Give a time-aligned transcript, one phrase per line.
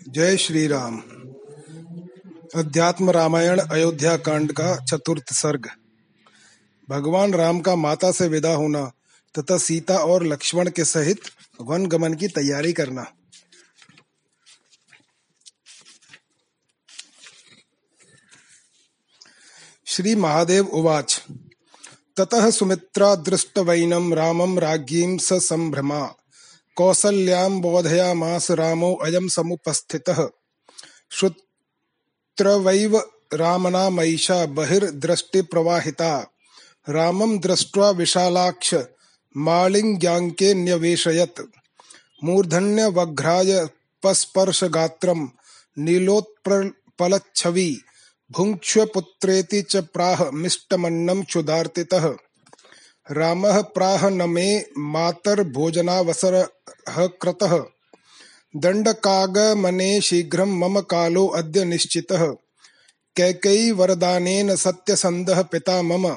[0.00, 0.98] जय श्री राम
[2.54, 5.68] अध्यात्म रामायण अयोध्या कांड का चतुर्थ सर्ग।
[6.90, 8.92] भगवान राम का माता से विदा होना,
[9.38, 11.20] तथा सीता और लक्ष्मण के सहित
[11.60, 13.12] वन गमन की तैयारी करना।
[19.86, 21.24] श्री महादेव उवाच।
[22.16, 26.14] ततः सुमित्रा दृष्टवैनं रामम राज्ञीं स संभ्रमा।
[26.76, 30.28] कौसल्यां बोधयामास रामो अयं समुपस्थितः।
[31.10, 33.02] श्रुत्रवैव
[33.34, 36.30] रामनामैषा बहिर्दृष्टिप्रवाहिता
[36.88, 38.74] रामं दृष्ट्वा विशालाक्ष
[39.36, 41.40] मालिङ्ग्याङ्के न्यवेशयत्।
[42.24, 43.68] मूर्धन्यवघ्राय
[44.02, 45.28] पस्पर्शगात्रं
[45.78, 47.80] नीलोत्पलच्छवि
[48.32, 52.14] भुङ्क्ष्वपुत्रेति च प्राह मिष्टमन्नं क्षुधार्तितः।
[53.10, 56.46] रामः प्राह न मे मातर्भोजनावसरः
[56.88, 57.64] कृतः
[58.56, 62.26] दण्डकागमने शीघ्रं मम कालो अद्य निश्चितः।
[63.16, 66.16] कैकेयीवरदानेन सत्यसन्धः पिता मम।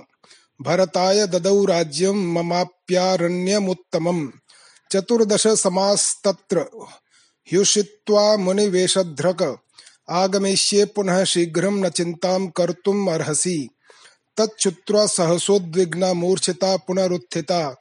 [0.62, 4.30] भरताय ददौ राज्यं ममाप्यारण्यमुत्तमम्।
[4.92, 6.59] चतुर्दशसमास्तत्र
[7.50, 9.59] ह्युषित्वा मुनिवेशध्रक।
[10.09, 13.70] आगमिष्ये पुनः शीघ्रं न चिन्तां कर्तुम् अर्हसि।
[14.38, 17.75] तच्छ्रुत्वा सहसोद्विग्ना मूर्छिता पुनरुत्थिता।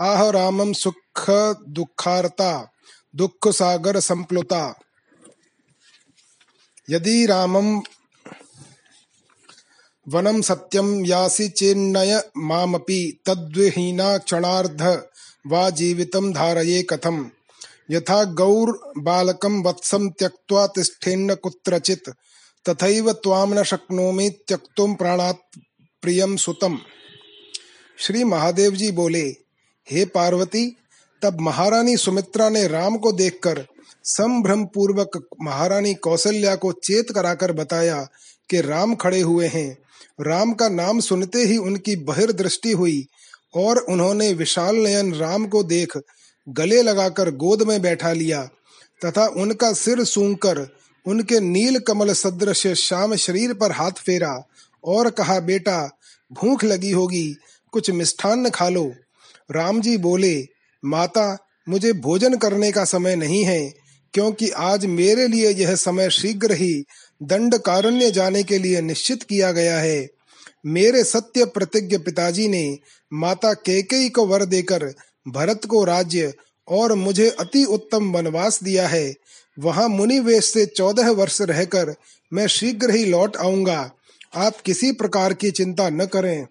[0.00, 2.72] आह रामं सुखदुःखार्ता
[3.16, 4.78] दुःखसागरसम्प्लुता
[6.90, 7.80] यदि रामं
[10.08, 15.02] वनं सत्यम यासि चेन्नय मामपि, तद्विहीना क्षणार्ध
[15.46, 17.28] वा जीवितं धारये कथम्।
[17.90, 22.10] यथा गौर गौर्बालकं वत्सं त्यक्त्वा तिष्ठेन्न कुत्रचित्,
[22.68, 25.58] तथैव त्वां न शक्नोमि त्यक्तुं प्राणात्
[26.02, 26.78] प्रियम सुतम।
[27.98, 29.45] श्री महादेव जी बोले
[29.90, 30.76] हे पार्वती,
[31.22, 33.64] तब महारानी सुमित्रा ने राम को देखकर
[34.04, 38.08] संभ्रम पूर्वक महारानी कौशल्या को चेत कराकर बताया
[38.50, 39.78] कि राम खड़े हुए हैं।
[40.20, 43.06] राम का नाम सुनते ही उनकी बहिर्दृष्टि हुई
[43.56, 45.96] और उन्होंने विशाल नयन राम को देख
[46.48, 48.42] गले लगाकर गोद में बैठा लिया
[49.04, 50.66] तथा उनका सिर सूंघकर
[51.06, 54.48] उनके नील कमल सदृश श्याम शरीर पर हाथ फेरा
[54.84, 55.98] और कहा, बेटा,
[56.32, 57.36] भूख लगी होगी,
[57.72, 58.92] कुछ मिष्ठान्न खा लो।
[59.50, 60.46] राम जी बोले,
[60.84, 63.74] माता, मुझे भोजन करने का समय नहीं है,
[64.14, 66.84] क्योंकि आज मेरे लिए यह समय शीघ्र ही
[67.22, 70.08] दंड कारण्य जाने के लिए निश्चित किया गया है।
[70.66, 72.78] मेरे सत्य प्रतिज्ञ पिताजी ने
[73.12, 74.94] माता केकई को वर देकर
[75.28, 76.34] भरत को राज्य
[76.68, 79.14] और मुझे अति उत्तम वनवास दिया है।
[79.58, 81.94] वहाँ मुनि वेश से चौदह वर्ष रहकर
[82.32, 83.90] मैं शीघ्र ही लौट आऊँगा।
[84.34, 86.46] आप किसी प्रकार की चिंता न करें।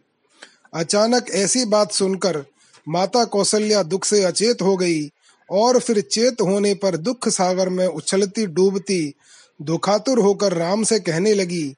[0.74, 2.46] अचानक ऐसी बात सुनकर
[2.88, 5.10] माता कौशल्या दुख से अचेत हो गई
[5.50, 9.14] और फिर चेत होने पर दुख सागर में उछलती डूबती
[9.62, 11.76] दुखातुर होकर राम से कहने लगी,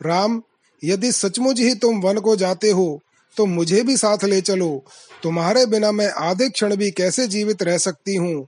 [0.00, 0.42] राम,
[0.84, 3.00] यदि सचमुच ही तुम वन को जाते हो
[3.36, 4.84] तो मुझे भी साथ ले चलो।
[5.22, 8.46] तुम्हारे बिना मैं आधे क्षण भी कैसे जीवित रह सकती हूँ?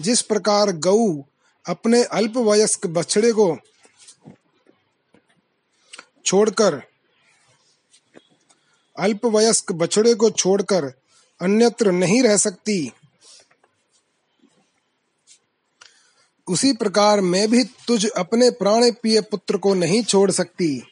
[0.00, 1.22] जिस प्रकार गऊ
[1.66, 3.56] अपने अल्प वयस्क बछड़े को
[6.24, 6.82] छोड़कर,
[8.96, 10.92] अल्पवयस्क बछड़े को छोड़कर
[11.42, 12.92] अन्यत्र नहीं रह सकती।
[16.48, 20.82] उसी प्रकार मैं भी तुझ अपने प्राण प्रिय पुत्र को नहीं छोड़ सकती।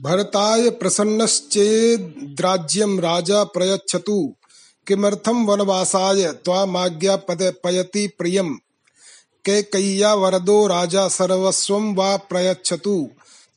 [0.00, 4.34] भरताय प्रसन्नश्चेद्राज्यं राजा प्रयच्छतु
[4.86, 7.16] किमर्थम वनवासाय त्वामाज्ञा
[7.50, 8.58] पयति प्रियम?
[9.44, 13.10] कैकय्या वरदो राजा सर्वस्वं वा प्रयच्छतु,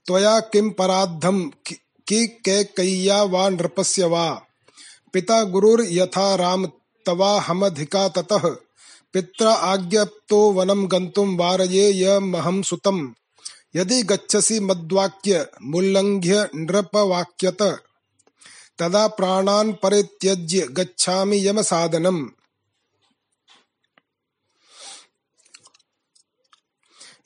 [0.06, 1.78] त्वया किं पराद्धं कि
[2.12, 4.46] कैकय्या वा नृपस्य वा।
[5.14, 6.66] पिता गुरुर्यथा राम
[7.06, 8.50] तवा हमधिका ततः।
[9.14, 13.10] पित्रा आज्ञप्तो वनं गन्तुं वारयेयमहं सुतम्।
[13.76, 17.82] यदि गच्छसि मद्वाक्य मुल्लङ्घ्य नृपवाक्यत।
[18.80, 22.28] तदा प्राणान् परित्यज्य गच्छामि यमसादनम्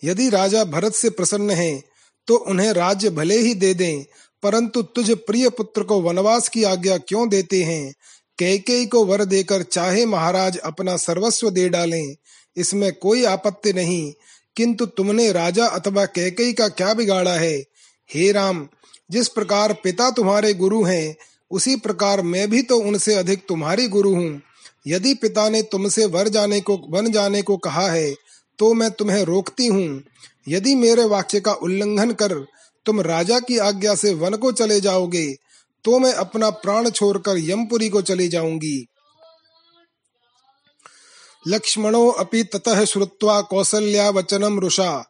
[0.04, 1.84] यदि राजा भरत से प्रसन्न हैं
[2.28, 4.06] तो उन्हें राज्य भले ही दे दें
[4.44, 7.94] परंतु तुझ प्रिय पुत्र को वनवास की आज्ञा क्यों देते हैं?
[8.40, 12.16] कैकेयी को वर देकर चाहे महाराज अपना सर्वस्व दे डालें,
[12.58, 14.12] इसमें कोई आपत्ति नहीं।
[14.56, 17.58] किंतु तुमने राजा अथवा कैकेयी का क्या बिगाड़ा है?
[18.10, 18.68] हे राम,
[19.12, 21.16] जिस प्रकार पिता तुम्हारे गुरु हैं,
[21.52, 24.42] उसी प्रकार मैं भी तो उनसे अधिक तुम्हारी गुरु हूँ।
[24.88, 28.14] यदि पिता ने तुमसे वर जाने को, वन जाने को कहा है
[28.60, 30.04] तो मैं तुम्हें रोकती हूँ।
[30.48, 32.34] यदि मेरे वाक्य का उल्लंघन कर
[32.86, 35.36] तुम राजा की आज्ञा से वन को चले जाओगे
[35.84, 38.88] तो मैं अपना प्राण छोड़कर यमपुरी को चली जाऊँगी।
[41.48, 45.06] लक्ष्मणो अपि ततः श्रुत्वा कौसल्या वचनम रुषा।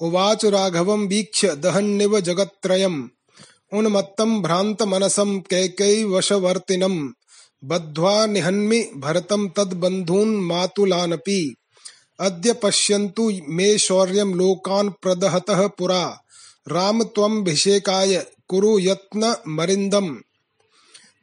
[0.00, 3.08] उवाच राघवं वीक्ष्य दहन्निव जगत्त्रयम्।
[3.72, 7.08] उन्मत्तं भ्रान्तमनसं कैकैवशवर्तिनं
[7.64, 11.56] बद्ध्वा निहन्मि भरतं तद्बन्धून् मातुलानपि।
[12.20, 16.23] अद्य पश्यन्तु मे शौर्यं लोकान् प्रदहतः पुरा।
[16.68, 20.16] राम त्वमभिषेकाय कुरु यत्न मरिन्दम्।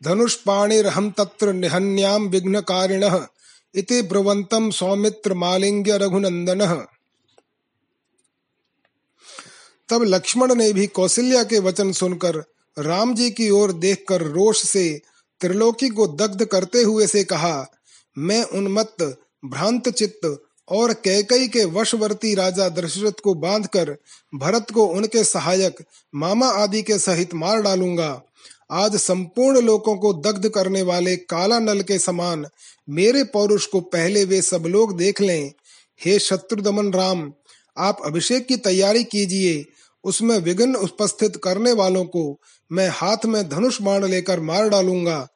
[0.03, 3.27] धनुष्पाणिरहं तत्र निहन्यां विघ्नकारिणः।
[3.75, 5.33] इति ब्रुवन्तं सौमित्र
[5.87, 6.85] रघुनंदन
[9.89, 12.43] तब लक्ष्मण ने भी कौशल्या के वचन सुनकर
[12.79, 15.01] राम जी की ओर देखकर रोष से,
[15.39, 17.67] त्रिलोकी को दग्ध करते हुए से कहा,
[18.17, 23.95] मैं उन्मत्त भ्रांत चित्त और कैकई के वशवर्ती राजा दशरथ को बांधकर
[24.35, 25.83] भरत को उनके सहायक,
[26.15, 28.21] मामा आदि के सहित मार डालूँगा।
[28.71, 32.45] आज संपूर्ण लोगों को दग्ध करने वाले काला नल के समान
[32.89, 35.51] मेरे पौरुष को पहले वे सब लोग देख लें।
[36.05, 37.33] हे शत्रुदमन राम,
[37.77, 39.65] आप अभिषेक की तैयारी कीजिए।
[40.03, 42.39] उसमें विघ्न उपस्थित करने वालों को
[42.71, 45.27] मैं हाथ में धनुष बाण लेकर मार डालूँगा।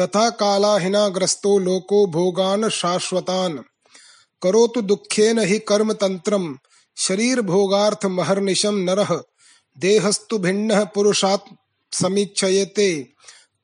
[0.00, 3.64] तथा कालाहिनाग्रस्तो लोको भोगान शाश्वतान।
[4.42, 6.58] करोतु दुखेन हि कर्म तंत्रम
[6.96, 9.22] शरीर भोगार्थ महर्निशम नरः।
[9.78, 13.08] देहस्तु भिन्न पुरुषात् समीक्षयते।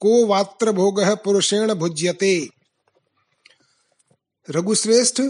[0.00, 2.59] को वात्र भोग पुरुषेण भुज्यते।
[4.48, 5.20] रघुश्रेष्ठ,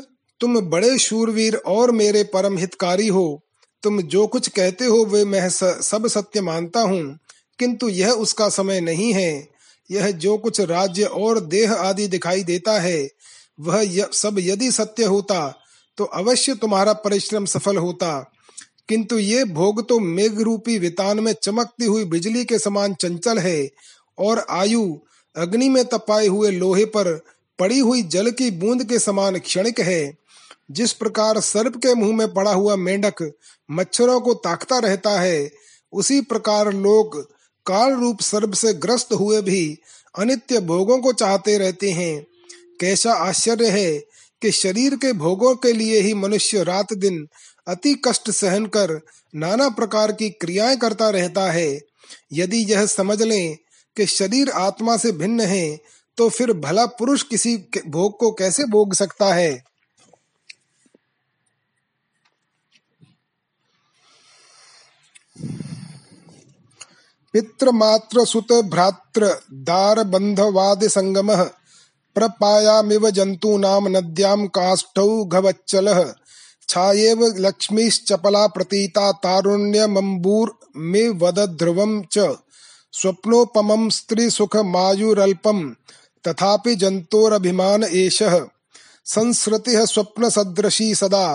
[0.40, 3.42] तुम बड़े शूरवीर और मेरे परम हितकारी हो।
[3.82, 7.18] तुम जो कुछ कहते हो वे मैं सब सत्य मानता हूँ,
[7.58, 9.48] किंतु यह उसका समय नहीं है।
[9.90, 13.08] यह जो कुछ राज्य और देह आदि दिखाई देता है,
[13.58, 15.56] वह सब यदि सत्य होता
[15.98, 18.12] तो अवश्य तुम्हारा परिश्रम सफल होता।
[18.88, 23.68] किंतु ये भोग तो मेघ रूपी वितान में चमकती हुई बिजली के समान चंचल है,
[24.18, 24.82] और आयु
[25.36, 27.20] अग्नि में तपाए हुए लोहे पर
[27.60, 30.14] पड़ी हुई जल की बूंद के समान क्षणिक है।
[30.70, 33.32] जिस प्रकार सर्प के मुँह में पड़ा हुआ मेंढक
[33.70, 35.50] मच्छरों को ताकता रहता है,
[35.92, 37.30] उसी प्रकार लोग
[37.66, 39.78] काल रूप सर्प से ग्रस्त हुए भी
[40.18, 42.26] अनित्य भोगों को चाहते रहते हैं।
[42.80, 43.98] कैसा आश्चर्य है
[44.42, 47.28] कि शरीर के भोगों के लिए ही मनुष्य रात दिन
[47.68, 49.00] अति कष्ट सहन कर
[49.34, 51.80] नाना प्रकार की क्रियाएँ करता रहता है।
[52.32, 53.56] यदि यह समझ लें
[53.96, 55.80] कि शरीर आत्मा से भिन्न है
[56.20, 57.56] तो फिर भला पुरुष किसी
[57.88, 59.52] भोग को कैसे भोग सकता है?
[67.34, 69.26] पितृमात्र सुत भ्रातृ
[69.62, 71.32] दार बंधवादि संगम
[72.16, 76.02] प्रपायामिव जंतूनाम नद्याम काष्ठौ घवच्चलः
[76.68, 82.36] छायेव लक्ष्मीश्चपला प्रतीता तारुण्यमम्बूर मे वद ध्रुवं च
[82.94, 85.68] स्वप्नोपमं स्त्रीसुख मायुरल्पं
[86.28, 88.40] तथापि जन्तोरभिमान एषः।
[89.06, 91.26] स्वप्न सदृशी सदा।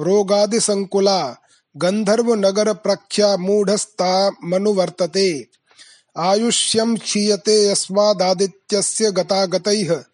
[0.00, 1.36] रोगादिसङ्कुला
[1.76, 5.46] गंधर्व नगर प्रख्या मूढ़स्ता मनुवर्तते।
[6.18, 10.04] आयुष्यम क्षीयते यस्मादादित्यस्य गतागतैः।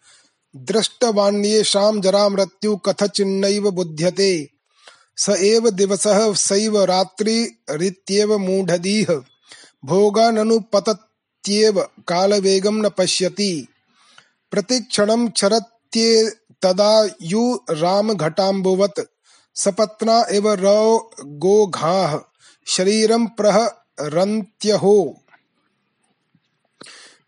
[0.57, 4.49] दृष्टवाण्येषां जरा मृत्यु कथचिन्नैव बुध्यते।
[5.17, 9.21] स एव दिवसः सैव रात्रिरित्येव मूढधीः
[9.85, 13.69] भोगाननुपतत्येव कालवेगं न पश्यति।
[14.51, 16.31] प्रतिक्षणं क्षरत्ये
[16.63, 19.01] तदा यु रामघटाम्बुवत्
[19.55, 22.17] सपत्ना एव रौ गो घाह
[22.67, 25.23] शरीरम प्रहरन्त्यहो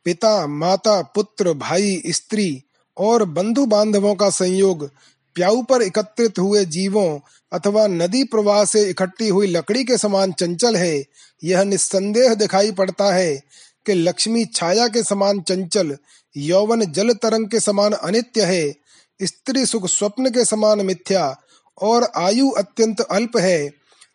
[0.05, 2.63] पिता, माता, पुत्र, भाई, स्त्री
[2.97, 4.91] और बंधु बांधवों का संयोग,
[5.35, 7.19] प्याऊ पर एकत्रित हुए जीवों
[7.53, 11.05] अथवा नदी प्रवाह से इकट्ठी हुई लकड़ी के समान चंचल है,
[11.45, 13.43] यह निस्संदेह दिखाई पड़ता है
[13.89, 15.97] कि लक्ष्मी छाया के समान चंचल,
[16.37, 18.75] यौवन जल तरंग के समान अनित्य है,
[19.23, 21.37] स्त्री सुख स्वप्न के समान मिथ्या,
[21.83, 23.69] और आयु अत्यंत अल्प है,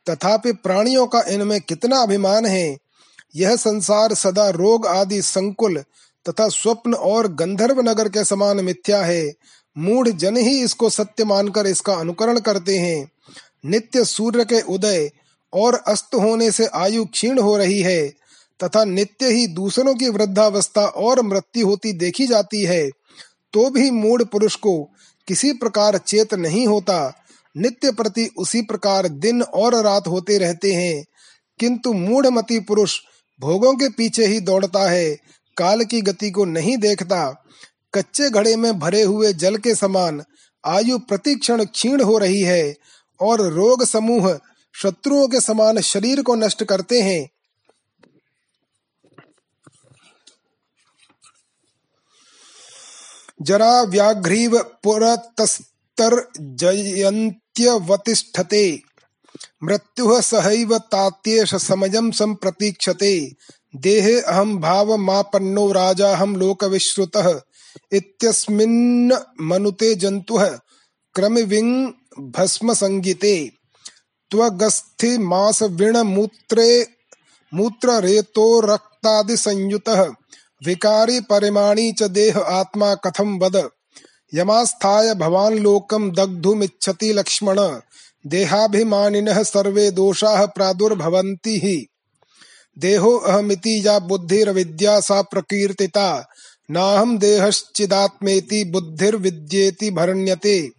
[0.10, 2.78] तथापि प्राणियों का इनमें कितना अभिमान है।
[3.36, 5.84] यह संसार सदा रोग आदि संकुल
[6.30, 9.34] तथा स्वप्न और गंधर्व नगर के समान मिथ्या है।
[9.78, 13.12] मूढ़ जन ही इसको सत्य मानकर इसका अनुकरण करते हैं।
[13.66, 15.12] नित्य सूर्य के उदय
[15.54, 18.23] और अस्त होने से आयु क्षीण हो रही है।
[18.64, 22.90] तथा नित्य ही दूसरों की वृद्धावस्था और मृत्यु होती देखी जाती है
[23.54, 24.84] तो भी मूड पुरुष को
[25.28, 27.14] किसी प्रकार चेत नहीं होता।
[27.58, 31.04] नित्य प्रति उसी प्रकार दिन और रात होते रहते हैं।
[31.60, 33.00] किंतु मूढ़मती पुरुष
[33.40, 35.16] भोगों के पीछे ही दौड़ता है,
[35.58, 37.44] काल की गति को नहीं देखता।
[37.94, 40.24] कच्चे घड़े में भरे हुए जल के समान
[40.66, 42.76] आयु प्रतिक्षण क्षीण हो रही है
[43.22, 44.40] और रोग समूह
[44.76, 47.30] शत्रुओं के समान शरीर को नष्ट करते हैं।
[53.48, 56.16] जरा व्याघ्रीव पुरतस्तर
[56.62, 58.66] जयन्त्यवतिष्ठते
[59.68, 63.14] मृत्यु सहैव तात्येष समयं संप्रतीक्षते
[63.86, 67.30] देहे अहम भाव मापन्नो राजा हम लोक विश्रुतः
[68.00, 69.12] इत्यस्मिन्
[69.50, 70.46] मनुते जन्तुः
[71.16, 71.72] क्रमविङ्
[72.38, 73.36] भस्म संगीते
[74.32, 75.64] त्वगस्थि मास
[80.66, 83.70] विकारी परिमाणी च देह आत्मा कथम वद?
[84.34, 87.80] यमास्थाय भवान लोकम दग्धुमिच्छति लक्ष्मण।
[88.28, 91.88] देहाभिमानिनः सर्वे दोषाः प्रादुर्भवन्ति हि।
[92.80, 96.30] देहो अहमिति या बुद्धिर्विद्या सा प्रकीर्तिता।
[96.72, 100.72] नाहम देहश्चिदात्मेति बुद्धिर्विद्येति भरण्यते।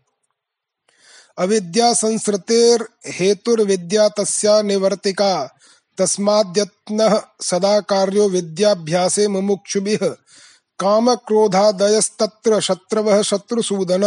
[1.39, 5.54] अविद्या संसृतेर हेतुर्विद्या तस्या निवर्तिका।
[5.99, 10.07] तस्माद्यत्नः सदा कार्यो विद्याभ्यासे मुमुक्षुभिः।
[10.79, 14.05] काम क्रोधादयस्तत्र शत्रवः शत्रुसूदन।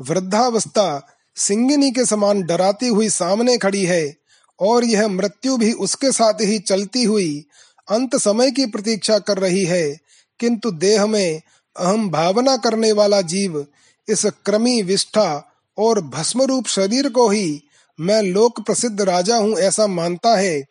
[0.00, 1.06] वृद्धावस्था
[1.36, 4.16] सिंगिनी के समान डराती हुई सामने खड़ी है
[4.60, 7.44] और यह मृत्यु भी उसके साथ ही चलती हुई
[7.88, 10.00] अंत समय की प्रतीक्षा कर रही है,
[10.40, 11.42] किंतु देह में
[11.76, 13.66] अहम भावना करने वाला जीव
[14.08, 17.63] इस क्रमी विष्ठा और भस्म रूप शरीर को ही
[18.00, 20.64] मैं लोक प्रसिद्ध राजा हूँ ऐसा मानता है।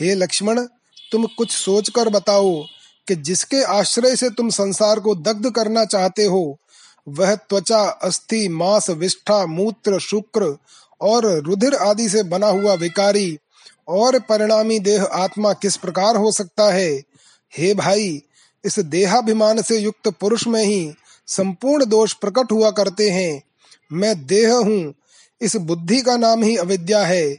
[0.00, 0.60] हे लक्ष्मण,
[1.12, 2.62] तुम कुछ सोचकर बताओ
[3.08, 6.58] कि जिसके आश्रय से तुम संसार को दग्ध करना चाहते हो,
[7.08, 10.56] वह त्वचा, अस्थि, मांस, विष्ठा, मूत्र, शुक्र
[11.00, 13.38] और रुधिर आदि से बना हुआ विकारी
[13.88, 17.02] और परिणामी देह आत्मा किस प्रकार हो सकता है?
[17.56, 18.22] हे भाई,
[18.64, 20.94] इस देहाभिमान से युक्त पुरुष में ही
[21.26, 23.42] संपूर्ण दोष प्रकट हुआ करते हैं।
[23.92, 24.94] मैं देह हूँ
[25.42, 27.36] इस बुद्धि का नाम ही अविद्या है।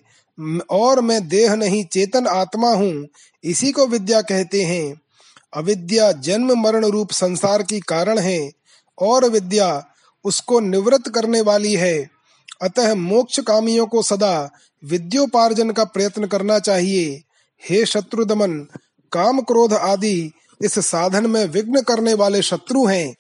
[0.70, 3.08] और मैं देह नहीं, चेतन आत्मा हूँ।
[3.44, 5.02] इसी को विद्या कहते हैं।
[5.54, 8.52] अविद्या जन्म, मरण रूप, संसार की कारण है।
[9.00, 9.86] और विद्या
[10.24, 12.10] उसको निवृत्त करने वाली है।
[12.62, 14.52] अतः मोक्ष कामियों को सदा
[14.86, 17.24] विद्योपार्जन का प्रयत्न करना चाहिए।
[17.70, 18.68] हे शत्रु दमन
[19.12, 20.32] काम क्रोध आदि
[20.62, 23.16] इस साधन में विघ्न करने वाले शत्रु हैं।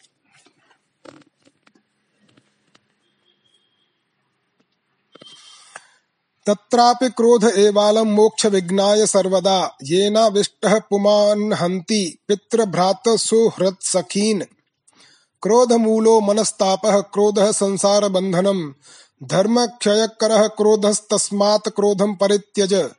[6.45, 14.41] तत्रापि क्रोध एवालं मोक्ष विघ्नाय सर्वदा। येनाविष्टः पुमान् हन्ति पितृभ्रातृसुहृत्सखीन्
[15.41, 18.71] क्रोधमूलो मनस्तापः, क्रोधः संसारबन्धनम्
[19.23, 22.89] धर्मक्षयकरः क्रोधस्तस्मात् क्रोधं परित्यज।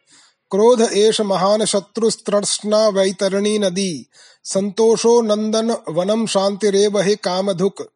[0.50, 4.06] क्रोध एष महान शत्रुस्तृष्णा वैतरणी नदी।
[4.44, 7.90] संतोषो नंदन वनम शांतिरेव हि कामधुक।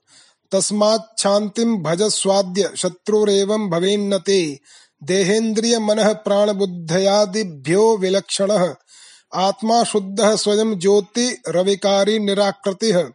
[0.53, 4.61] तस्माच्छान्तिं भजस्वाद्य शत्रुरेवं भवेन्नते
[5.03, 8.75] देहेन्द्रिय मन प्राण बुद्धयादिभ्यो विलक्षण।
[9.35, 13.13] आत्मा शुद्ध स्वयं ज्योति रविकारी निराकृति।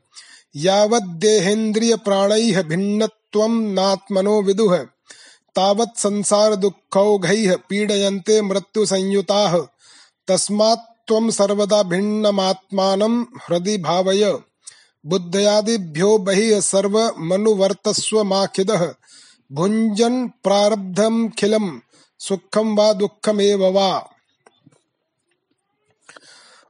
[0.55, 4.77] यावद्देहेन्द्रिय प्राणैः भिन्नत्वं नात्मनो विदुः।
[5.55, 9.57] तावत् संसार दुःखौघैः पीडयन्ते मृत्यु संयुताः
[10.27, 14.39] तस्मात् त्वं सर्वदा भिन्नमात्मानं हृदि भावय।
[15.05, 18.93] बुद्धयादिभ्यो बहिः सर्वमनुवर्तस्व माखिदः
[19.51, 21.69] भुंजन प्रारब्धम खिलम
[22.19, 23.37] सुखम व दुखम
[23.73, 24.09] वा।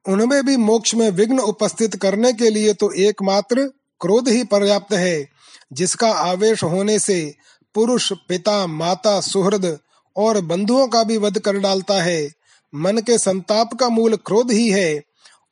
[0.06, 3.70] उनमें भी मोक्ष में विघ्न उपस्थित करने के लिए तो एकमात्र
[4.01, 5.27] क्रोध ही पर्याप्त है,
[5.74, 7.36] जिसका आवेश होने से
[7.75, 9.77] पुरुष, पिता, माता, सुहृद
[10.15, 12.30] और बंधुओं का भी वध कर डालता है।
[12.74, 15.01] मन के संताप का मूल क्रोध ही है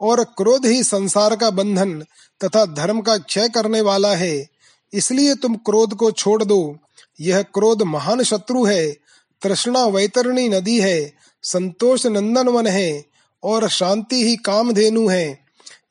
[0.01, 1.99] और क्रोध ही संसार का बंधन
[2.41, 4.47] तथा धर्म का क्षय करने वाला है।
[4.93, 6.77] इसलिए तुम क्रोध को छोड़ दो
[7.21, 8.91] यह क्रोध महान शत्रु है।
[9.41, 11.13] तृष्णा वैतरणी नदी है।
[11.43, 13.05] संतोष नंदन वन है
[13.43, 15.39] और शांति ही कामधेनु है।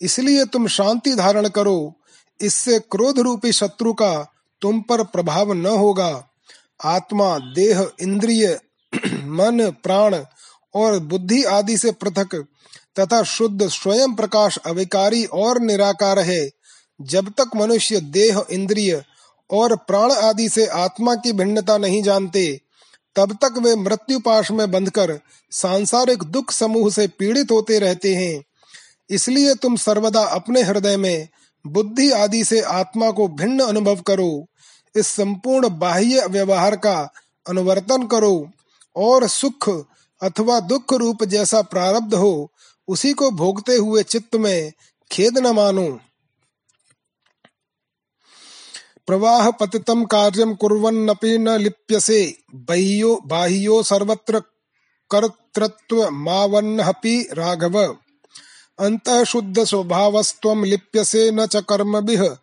[0.00, 1.96] इसलिए तुम शांति धारण करो।
[2.40, 6.28] इससे क्रोध रूपी शत्रु का तुम पर प्रभाव न होगा।
[6.84, 8.60] आत्मा, देह, इंद्रिय,
[9.14, 10.24] मन, प्राण
[10.74, 12.46] और बुद्धि आदि से पृथक
[12.98, 16.50] तथा शुद्ध स्वयं प्रकाश अविकारी और निराकार है।
[17.00, 19.04] जब तक मनुष्य देह, इंद्रिय
[19.50, 22.60] और प्राण आदि से आत्मा की भिन्नता नहीं जानते,
[23.16, 25.18] तब तक वे मृत्यु पाश में बंधकर
[25.52, 28.42] सांसारिक दुख समूह से पीड़ित होते रहते हैं।
[29.10, 31.28] इसलिए तुम सर्वदा अपने हृदय में
[31.66, 34.46] बुद्धि आदि से आत्मा को भिन्न अनुभव करो।
[34.94, 37.12] इस संपूर्ण बाह्य व्यवहार का
[37.48, 38.50] अनुवर्तन करो
[38.96, 39.68] और सुख
[40.20, 42.50] अथवा दुख रूप जैसा प्रारब्ध हो,
[42.88, 44.72] उसी को भोगते हुए चित्त में
[45.10, 46.00] खेद न मानो।
[49.10, 54.42] प्रवाह पतितम कार्यम कुर्वन्नपि न लिप्यसे। बाह्यो बाह्यो सर्वत्र
[55.10, 57.96] कर्तृत्व मावन्नपि राघव।
[58.78, 62.36] अंत शुद्ध स्वभावस्त्वं लिप्यसे न च कर्मभिः।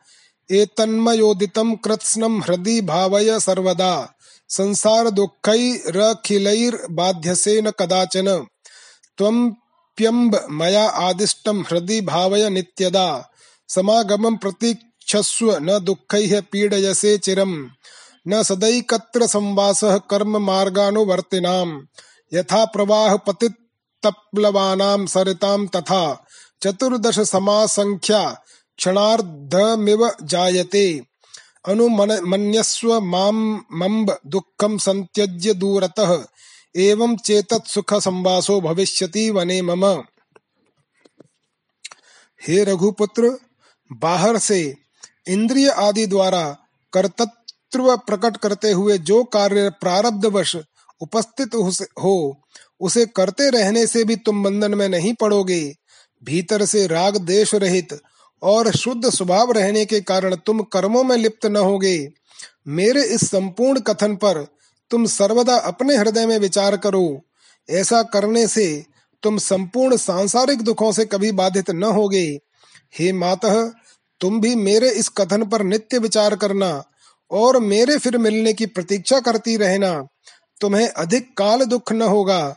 [0.51, 4.13] एतन्मयोदितं कृत्स्नं हृदि भावय सर्वदा।
[4.49, 8.47] संसार दुःखैरखिलैर्बाध्यसे न कदाचन।
[9.17, 13.29] त्वम्प्यम्ब मया आदिष्टं हृदि भावय नित्यदा।
[13.67, 14.37] समागमं
[15.11, 17.67] प्रतीक्षस्व न दुःखैः पीडयसे चिरम्।
[18.27, 21.81] न सदैकत्र संवासः कर्म मार्गानुवर्तिनाम्।
[22.33, 26.25] यथा प्रवाह पतितप्लवानां सरितां तथा
[26.63, 28.29] चतुर्दश समासंख्या
[28.77, 31.05] क्षणार्धमिव जायते।
[31.67, 36.25] अनुमन्यस्व माम मम्ब दुःखम संत्यज्य दूरतः।
[36.75, 39.85] एवं चेतत सुख संवासो भविष्यति वने मम।
[42.47, 43.39] हे रघुपुत्र,
[43.91, 44.86] बाहर से
[45.27, 46.57] इंद्रिय आदि द्वारा
[46.93, 50.55] कर्तृत्व प्रकट करते हुए जो कार्य प्रारब्धवश
[51.01, 51.55] उपस्थित
[52.03, 52.41] हो,
[52.79, 55.75] उसे करते रहने से भी तुम बंधन में नहीं पड़ोगे।
[56.23, 57.99] भीतर से राग देश रहित
[58.41, 62.09] और शुद्ध स्वभाव रहने के कारण तुम कर्मों में लिप्त न होगे।
[62.67, 64.47] मेरे इस संपूर्ण कथन पर
[64.91, 67.21] तुम सर्वदा अपने हृदय में विचार करो।
[67.69, 68.85] ऐसा करने से
[69.23, 72.39] तुम संपूर्ण सांसारिक दुखों से कभी बाधित न होगे।
[72.99, 73.71] हे मातः
[74.19, 76.83] तुम भी मेरे इस कथन पर नित्य विचार करना
[77.31, 80.07] और मेरे फिर मिलने की प्रतीक्षा करती रहना।
[80.61, 82.55] तुम्हें अधिक काल दुख न होगा।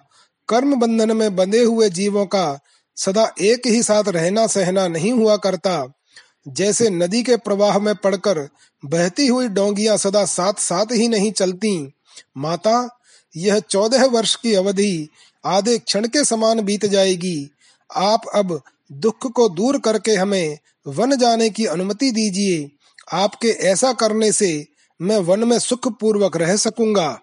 [0.49, 2.59] कर्म बंधन में बंधे हुए जीवों का
[2.97, 5.93] सदा एक ही साथ रहना सहना नहीं हुआ करता।
[6.49, 8.49] जैसे नदी के प्रवाह में पड़कर
[8.85, 11.93] बहती हुई डोंगियाँ सदा साथ साथ ही नहीं चलती।
[12.37, 12.99] माता,
[13.37, 15.09] यह चौदह वर्ष की अवधि
[15.45, 17.51] आधे क्षण के समान बीत जाएगी।
[17.97, 22.71] आप अब दुख को दूर करके हमें वन जाने की अनुमति दीजिए।
[23.13, 24.67] आपके ऐसा करने से
[25.03, 27.21] मैं वन में सुख पूर्वक रह सकूँगा।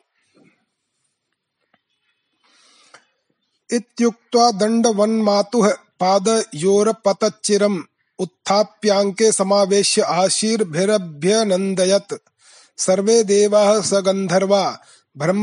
[3.73, 7.79] इत्युक्त्वा दण्डवन्मातुः पादयोरपतच्चिरम्
[8.19, 12.13] उत्थाप्याङ्के समावेश्य आशीर्भिरभ्यनन्दयत्।
[12.77, 13.93] सर्वे देवाः स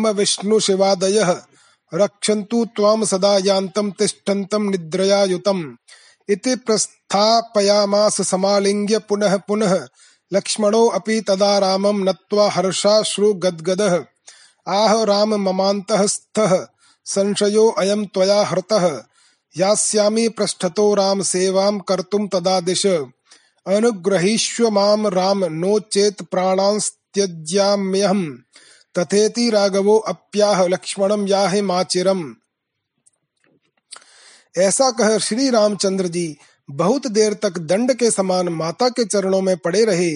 [0.07, 1.43] विष्णु शिवादयः।
[1.95, 3.91] रक्षन्तु त्वां सदा यान्तं
[4.71, 5.75] निद्रया युतम्
[6.29, 9.89] इति प्रस्थापयामास समालिङ्ग्य पुनः पुनः।
[10.33, 14.05] लक्ष्मणोऽपि तदा रामं नत्वा हर्षाश्रु गद्गदः
[14.69, 16.67] आह राम ममान्तः स्थः।
[17.05, 19.03] संशयो अयम त्वया हृतः।
[19.57, 22.87] यास्यामि पृष्ठतो राम सेवां कर्तुं तदा दिश।
[23.67, 28.29] अनुग्रहीष्व माम राम नो चेत प्राणांस्त्यज्याम्यहम्
[28.99, 32.37] तथेति राघवो अप्याह लक्ष्मणम याहे माचिरम।
[34.59, 36.37] ऐसा कह श्री रामचंद्र जी,
[36.71, 40.11] बहुत देर तक दंड के समान माता के चरणों में पड़े रहे।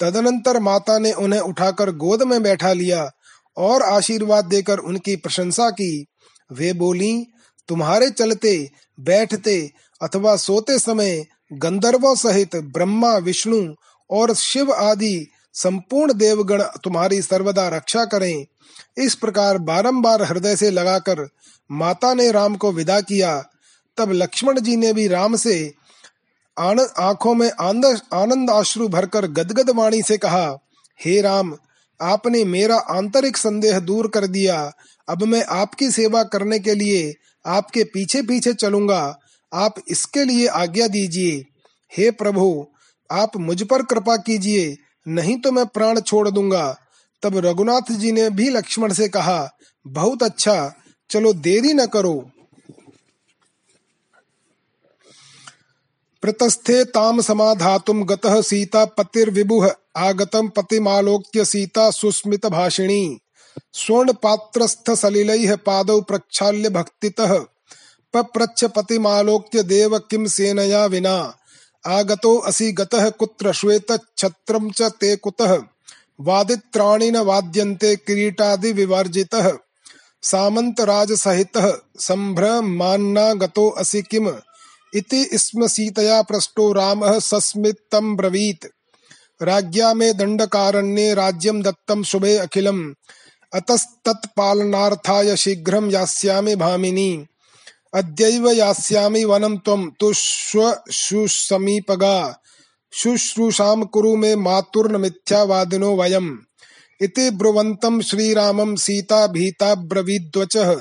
[0.00, 3.10] तदनंतर माता ने उन्हें उठाकर गोद में बैठा लिया
[3.56, 6.06] और आशीर्वाद देकर उनकी प्रशंसा की।
[6.52, 7.26] वे बोली,
[7.68, 9.70] तुम्हारे चलते, बैठते
[10.02, 13.74] अथवा सोते समय गंधर्वों सहित ब्रह्मा, विष्णु
[14.10, 18.46] और शिव आदि संपूर्ण देवगण तुम्हारी सर्वदा रक्षा करें।
[18.98, 21.28] इस प्रकार बारंबार हृदय से लगाकर
[21.72, 23.44] माता ने राम को विदा किया।
[23.98, 25.56] तब लक्ष्मण जी ने भी राम से
[26.56, 30.46] आँखों में आनंद आश्रु भरकर गदगद वाणी से कहा,
[31.00, 31.54] हे राम,
[32.00, 34.56] आपने मेरा आंतरिक संदेह दूर कर दिया।
[35.08, 39.18] अब मैं आपकी सेवा करने के लिए आपके पीछे पीछे चलूँगा।
[39.52, 41.44] आप इसके लिए आज्ञा दीजिए।
[41.92, 42.66] हे प्रभु,
[43.10, 46.76] आप मुझ पर कृपा कीजिए, नहीं तो मैं प्राण छोड़ दूँगा।
[47.22, 49.50] तब रघुनाथ जी ने भी लक्ष्मण से कहा,
[49.86, 50.74] बहुत अच्छा
[51.10, 52.30] चलो देरी न करो।
[56.22, 63.20] प्रतस्थे ताम समाधातुम गतः सीता पतिर्विभुः आगतम पतिमालोक्य सीता सुस्मित भाषिणी।
[63.72, 67.38] स्वर्ण पात्रस्थ सलिलैः पादौ प्रक्षाल्य भक्तितः।
[68.14, 71.34] पप्रच्छ पतिमालोक्य देव किम सेनया विना।
[71.86, 73.86] आगतो असि गतः कुत्र श्वेत
[74.18, 75.62] छत्रम च ते कुतः।
[76.20, 79.52] वादित्राणि न वाद्यन्ते किरीटादि विवर्जितः।
[80.22, 84.32] सामंत राज सहितः संभ्रमान्ना गतो असि किम?
[84.94, 88.66] इति स्म सीतया पृष्टो रामः सस्मितं ब्रवीत्।
[89.42, 92.94] राज्ञा में दंडकारण्ये राज्यम दत्तम शुभे अखिलम।
[93.54, 97.26] अतस्तत्पालनार्थाय शीघ्रं यास्यामि भामिनी।
[97.94, 102.42] अद्यैव यास्यामि वनं त्वं। तुष्वशुसमीपगा
[102.92, 106.36] शुश्रूषां कुरु मे मातुर्न मिथ्यावादिनो वयम्।
[107.02, 110.76] इति ब्रुवन्तं श्रीरामं सीता भीता ब्रवीद्वचः।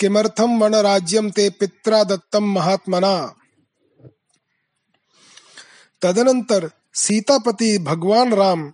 [0.00, 3.34] किमर्थं वनराज्यं ते पित्रा दत्तं महात्मना?
[6.02, 8.72] तदनंतर सीतापति भगवान राम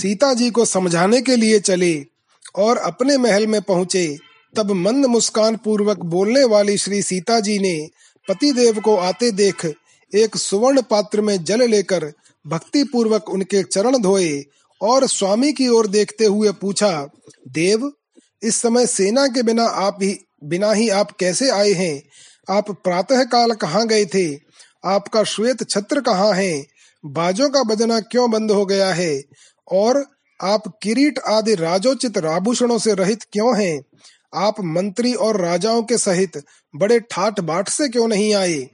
[0.00, 2.04] सीता जी को समझाने के लिए चले
[2.56, 4.18] और अपने महल में पहुँचे।
[4.56, 7.88] तब मंद मुस्कान पूर्वक बोलने वाली श्री सीता जी ने
[8.28, 9.74] पति देव को आते देख
[10.14, 12.12] एक सुवर्ण पात्र में जल लेकर
[12.46, 14.44] भक्ति पूर्वक उनके चरण धोए
[14.82, 17.08] और स्वामी की ओर देखते हुए पूछा,
[17.48, 17.92] देव,
[18.42, 22.02] इस समय सेना के बिना आप ही, बिना ही आप कैसे आए हैं?
[22.50, 24.45] आप प्रातः काल कहाँ गए थे?
[24.86, 26.66] आपका श्वेत छत्र कहाँ है?
[27.06, 29.22] बाजों का बजना क्यों बंद हो गया है?
[29.72, 30.06] और
[30.42, 33.82] आप किरीट आदि राजोचित आभूषणों से रहित क्यों हैं?
[34.34, 36.44] आप मंत्री और राजाओं के सहित
[36.76, 38.68] बड़े ठाठ बाट से क्यों नहीं आए?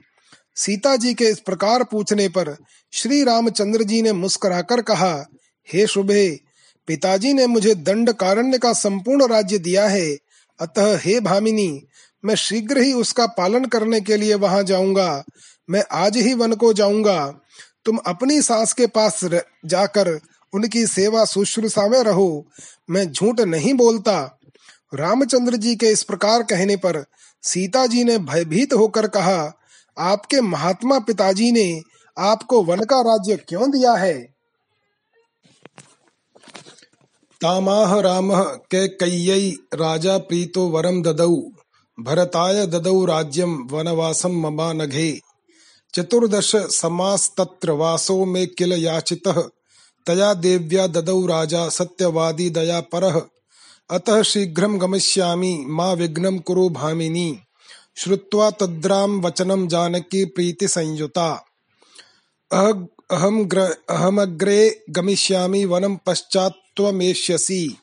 [0.55, 2.57] सीता जी के इस प्रकार पूछने पर
[2.93, 5.25] श्री रामचंद्र जी ने मुस्कुराकर कहा,
[5.73, 6.39] हे शुभे,
[6.87, 10.17] पिताजी ने मुझे दंड कारण्य का संपूर्ण राज्य दिया है।
[10.59, 11.87] अतः हे भामिनी,
[12.25, 15.23] मैं शीघ्र ही उसका पालन करने के लिए वहाँ जाऊँगा।
[15.69, 17.33] मैं आज ही वन को जाऊँगा।
[17.85, 19.23] तुम अपनी सास के पास
[19.65, 20.19] जाकर
[20.53, 22.47] उनकी सेवा शुश्रूषा में रहो।
[22.89, 24.39] मैं झूठ नहीं बोलता।
[24.93, 27.05] रामचंद्र जी के इस प्रकार कहने पर
[27.43, 29.53] सीता जी ने भयभीत होकर कहा,
[29.97, 31.81] आपके महात्मा पिताजी ने
[32.17, 34.33] आपको वन का राज्य क्यों दिया है?
[37.41, 41.35] तामाह राम के कई राजा प्रीतो वरम ददौ।
[41.99, 45.19] भरताय ददौ राज्यम वनवासम ममा नघे।
[45.95, 49.41] चतुर्दश समास्तत्र वासो में किल याचितः।
[50.07, 53.21] तया देव्या ददौ राजा सत्यवादी दया परः
[53.91, 57.39] अतः शीघ्रं गमिष्यामि, मा विघ्नं कुरु भामिनी।
[57.95, 61.45] श्रुवा तद्राम वचनं जानकी प्रीति संयुता।
[62.53, 63.49] अहम
[63.89, 67.77] अहमग्रे गमिष्यामि, वनं पश्चात्त्वमेष्यसि।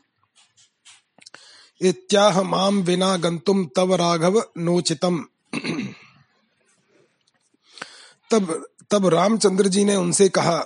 [1.80, 5.24] इत्याह माम विना गंतुम तव राघव नोचितम।
[8.30, 10.58] तब तब रामचंद्र जी ने उनसे कहा,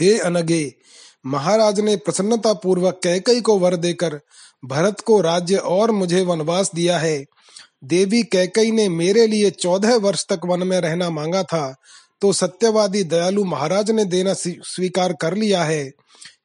[0.00, 0.74] हे अनगे,
[1.26, 4.20] महाराज ने प्रसन्नता पूर्वक कैकई को वर देकर
[4.64, 7.24] भरत को राज्य और मुझे वनवास दिया है।
[7.84, 11.74] देवी कैकई ने मेरे लिए चौदह वर्ष तक वन में रहना मांगा था
[12.20, 15.90] तो सत्यवादी दयालु महाराज ने देना स्वीकार कर लिया है।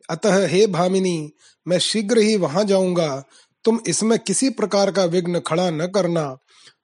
[0.10, 1.32] अतः हे भामिनी,
[1.68, 3.24] मैं शीघ्र ही वहाँ जाऊँगा।
[3.66, 6.24] तुम इसमें किसी प्रकार का विघ्न खड़ा न करना।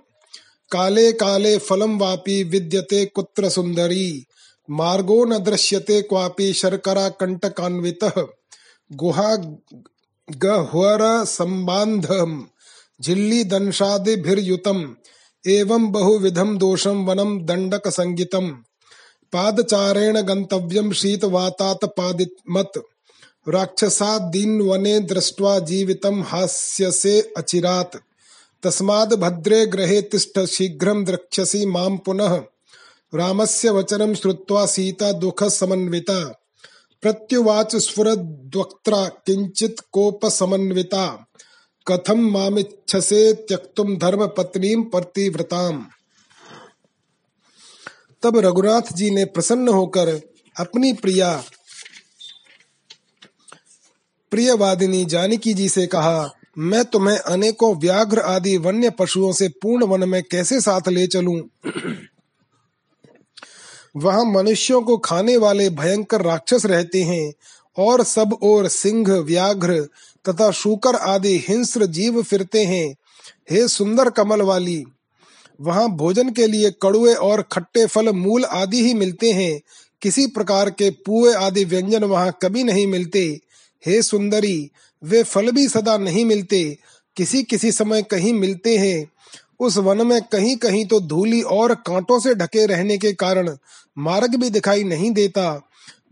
[0.72, 4.26] काले काले फलं वापि विद्यते कुत्र सुन्दरी।
[4.70, 8.28] मार्गो न दृश्यते क्वापि शर्करा कण्टकान्वितः
[8.92, 9.38] गुहा
[10.38, 12.44] गह्वर सम्बान्धम्
[13.02, 14.86] झिल्ली दंशादिभिर्युतम्
[15.48, 18.48] एवं बहुविधम दोषम वनम दंडक संगीतम
[19.34, 22.72] पादचारेण गंतव्यम शीतवातात पादिमत।
[24.20, 27.92] दिन वने दृष्ट्वा जीवितम हास्यसे अचिरात।
[28.64, 32.42] तस्माद् भद्रे ग्रहे तिष्ठ शीघ्रं द्रक्ष्यसि माँ पुनः।
[33.16, 36.40] रामस्य वचनं श्रुत्वा सीता दुःख समन्विता
[37.02, 41.28] प्रत्युवाच स्फुरद्वक्त्रा किञ्चित् कोपसमन्विता।
[41.88, 45.86] कथम मामिच्छसे त्यक्तुम धर्म पत्नी प्रतिव्रताम
[48.24, 50.10] तब रघुनाथ जी ने प्रसन्न होकर
[50.60, 51.44] अपनी प्रिया,
[54.32, 60.10] प्रियवादिनी जानकी जी से कहा, मैं तुम्हें अनेकों व्याघ्र आदि वन्य पशुओं से पूर्ण वन
[60.10, 61.42] में कैसे साथ ले चलूँ?
[63.96, 67.34] वहाँ मनुष्यों को खाने वाले भयंकर राक्षस रहते हैं
[67.78, 69.88] और सब और सिंह, व्याघ्र
[70.30, 72.96] तथा शूकर आदि हिंस्र जीव फिरते हैं।
[73.52, 74.84] हे सुंदर कमल वाली,
[75.62, 79.62] वहाँ भोजन के लिए कड़ुए और खट्टे फल, मूल आदि ही मिलते हैं।
[80.02, 83.40] किसी प्रकार के पुए आदि व्यंजन वहाँ कभी नहीं मिलते।
[83.86, 84.70] हे सुंदरी,
[85.04, 86.78] वे फल भी सदा नहीं मिलते।
[87.16, 89.12] किसी किसी समय कहीं मिलते हैं।
[89.60, 93.58] उस वन में कहीं कहीं तो धूली और कांटों से ढके रहने के कारण
[93.98, 95.62] मार्ग भी दिखाई नहीं देता।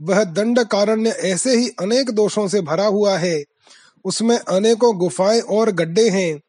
[0.01, 3.43] वह दंड कारण्य ऐसे ही अनेक दोषों से भरा हुआ है।
[4.05, 6.39] उसमें अनेकों गुफाएँ और गड्ढे हैं,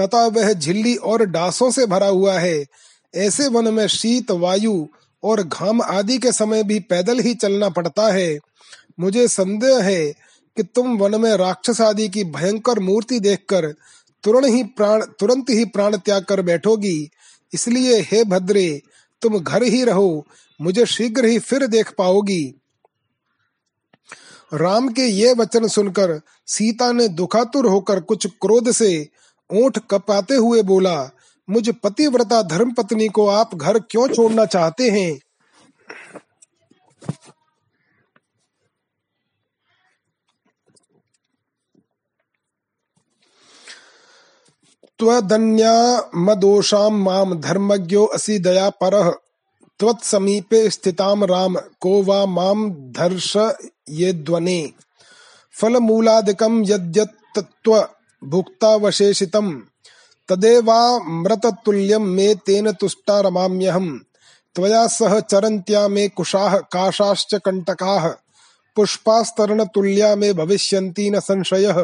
[0.00, 2.66] तथा वह झिल्ली और डासों से भरा हुआ है।
[3.14, 4.86] ऐसे वन में शीत, वायु
[5.24, 8.38] और घाम आदि के समय भी पैदल ही चलना पड़ता है।
[9.00, 10.06] मुझे संदेह है
[10.56, 13.74] कि तुम वन में राक्षस आदि की भयंकर मूर्ति देखकर
[14.22, 17.10] तुरंत ही प्राण, तुरंत ही प्राण त्याग कर बैठोगी।
[17.54, 18.82] इसलिए हे भद्रे,
[19.22, 20.26] तुम घर ही रहो,
[20.60, 22.60] मुझे शीघ्र ही फिर देख पाओगी।
[24.54, 29.08] राम के ये वचन सुनकर सीता ने दुखातुर होकर कुछ क्रोध से
[29.52, 31.10] ओठ कपाते हुए बोला,
[31.50, 35.18] मुझ पतिव्रता धर्म पत्नी को आप घर क्यों छोड़ना चाहते हैं?
[44.98, 49.12] त्वदन्या मदोषां माम धर्मज्ञो असि दया परः।
[49.84, 53.36] त्वत्समीपे स्थिताम राम, को वा माम धर्ष
[53.90, 54.72] ये द्वने
[55.60, 57.88] फलमूलादिकं यद्यत्त्व
[58.24, 59.60] भुक्तावशेषितम्
[60.28, 63.98] तदेवामृततुल्यं मे तेन तुष्टा रमाम्यहम्।
[64.54, 68.08] त्वया सह चरन्त्या मे कुशाः, काशाश्च कण्टकाः।
[68.76, 71.82] पुष्पास्तरणतुल्या मे भविष्यन्ति न संशयः।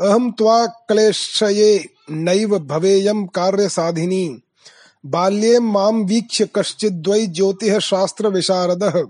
[0.00, 4.40] अहं त्वा क्लेशये नैव भवेयं कार्यसाधिनी।
[5.06, 9.02] बाल्ये माँ वीक्ष्य कश्चिद्वै ज्योतिः शास्त्रविशारदः।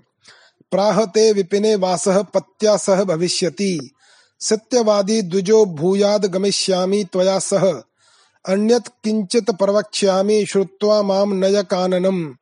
[0.71, 3.91] प्राह ते विपिने वासः पत्या सह भविष्यति।
[4.41, 7.83] सत्यवादी द्विजो भूयाद गमिष्यामि त्वया सह।
[8.49, 12.35] अन्यत् किञ्चित् प्रवक्ष्यामि श्रुत्वा माँ नय काननम्।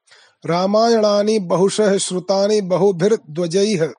[0.47, 3.93] रामायणानि बहुशः श्रुतानि बहुभिर्ध्वजैः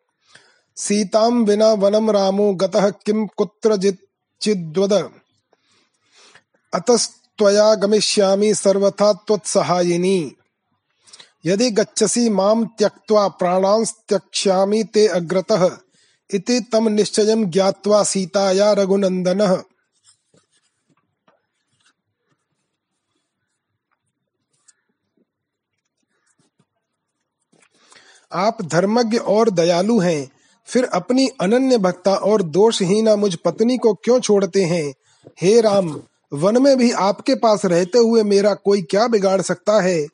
[0.76, 3.98] सीतां विना वनं रामो, गतः किं कुत्र
[4.42, 5.10] चिद्वद
[7.34, 10.36] अतस्त्वया गमिष्यामि सर्वथा त्वत्सहायिनी।
[11.46, 15.78] यदि गच्छसि माँ त्यक्त्वा प्राणांस्त्यक्ष्यामि ते अग्रतः,
[16.34, 19.64] इति तम निश्चयं ज्ञात्वा सीताया रघुनन्दनः।
[28.34, 30.32] आप धर्मज्ञ और दयालु हैं,
[30.66, 34.94] फिर अपनी अनन्य भक्ता और दोषहीना मुझ पत्नी को क्यों छोड़ते हैं?
[35.42, 36.02] हे राम
[36.34, 40.08] वन में भी आपके पास रहते हुए मेरा कोई क्या बिगाड़ सकता है?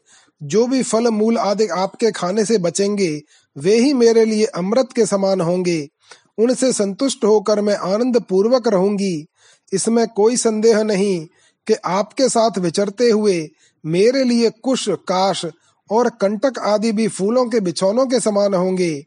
[0.44, 3.22] जो भी फल मूल आदि आपके खाने से बचेंगे,
[3.58, 5.90] वे ही मेरे लिए अमृत के समान होंगे।
[6.38, 9.26] उनसे संतुष्ट होकर मैं आनंद पूर्वक रहूँगी।
[9.74, 11.28] इसमें कोई संदेह नहीं
[11.68, 13.50] कि आपके साथ विचरते हुए
[13.86, 15.46] मेरे लिए कुश, काश
[15.92, 19.06] और कंटक आदि भी फूलों के बिछौनों के समान होंगे।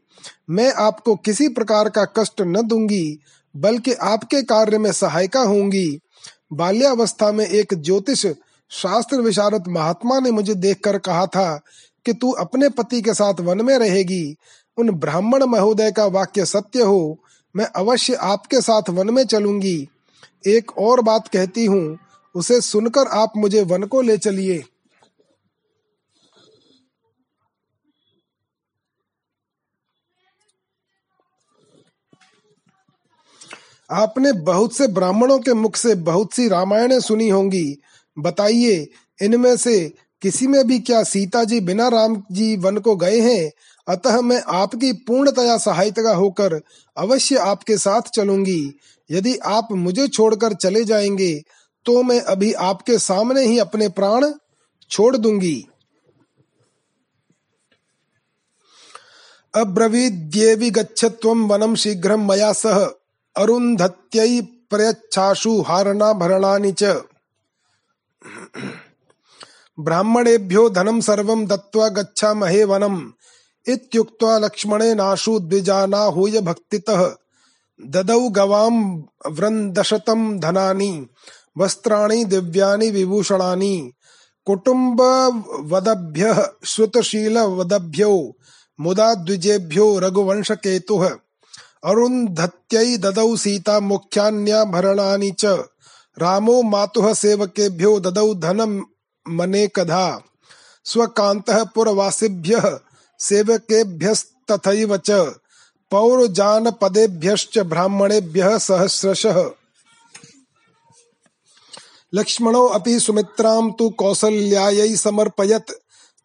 [0.49, 3.19] मैं आपको किसी प्रकार का कष्ट न दूँगी,
[3.55, 5.99] बल्कि आपके कार्य में सहायिका होंगी।
[6.55, 8.25] बाल्यावस्था में एक ज्योतिष
[8.71, 11.61] शास्त्र विशारद महात्मा ने मुझे देखकर कहा था
[12.05, 14.35] कि तू अपने पति के साथ वन में रहेगी,
[14.77, 17.19] उन ब्राह्मण महोदय का वाक्य सत्य हो,
[17.55, 19.87] मैं अवश्य आपके साथ वन में चलूँगी।
[20.47, 21.97] एक और बात कहती हूँ,
[22.35, 24.63] उसे सुनकर आप मुझे वन को ले चलिए।
[33.93, 37.77] आपने बहुत से ब्राह्मणों के मुख से बहुत सी रामायणें सुनी होंगी।
[38.17, 38.87] बताइए,
[39.21, 43.51] इनमें से किसी में भी क्या सीता जी बिना राम जी वन को गए हैं?
[43.87, 46.61] अतः मैं आपकी पूर्णतया सहायता होकर
[46.97, 48.79] अवश्य आपके साथ चलूँगी।
[49.11, 51.33] यदि आप मुझे छोड़कर चले जाएँगे
[51.85, 54.31] तो मैं अभी आपके सामने ही अपने प्राण
[54.91, 55.65] छोड़ दूँगी।
[59.53, 62.85] अब्रवीद्येवि गच्छ त्वं वनम शीघ्र मया सह।
[63.37, 67.01] अरुन्धत्यै प्रयच्छाशु हारणाभरणानि च।
[69.79, 73.11] ब्राह्मणेभ्यो धनं सर्वं दत्त्वा गच्छामहे वनम्।
[73.67, 77.15] इत्युक्त्वा लक्ष्मणेनाशु द्विजानाहूय भक्तितः।
[77.85, 81.07] ददौ गवां वृन्दशतं धनानि,
[81.57, 83.93] वस्त्राणि, दिव्यानि, विभूषणानि।
[84.45, 88.35] कुटुम्बवदभ्यः, श्रुतशीलवदभ्यो,
[88.79, 91.15] मुदा द्विजेभ्यो रघुवंशकेतुः।
[91.83, 95.45] अरुन्धत्यै ददौ सीता मुख्यान्याभरणानि च।
[96.19, 98.81] रामो मातुः सेवकेभ्यो ददौ धनं
[99.27, 100.21] मनेकधा।
[100.85, 102.79] स्वकान्तः पुरवासिभ्यः
[103.19, 105.11] सेवकेभ्यस्तथैव च।
[105.91, 109.49] पौरजानपदेभ्यश्च ब्राह्मणेभ्यः सहस्रशः।
[112.13, 115.71] लक्ष्मणो अपि सुमित्रां तु कौसल्यायै समर्पयत्।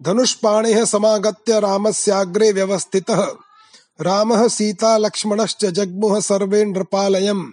[0.03, 3.27] धनुष्पाणिः समागत्य रामस्याग्रे व्यवस्थितः।
[4.01, 7.53] रामः सीता लक्ष्मणश्च जग्मुः सर्वे नृपालयम्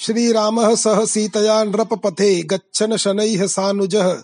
[0.00, 4.22] श्रीरामः सह सीतया नृपपथे गच्छन् शनैः सानुजः।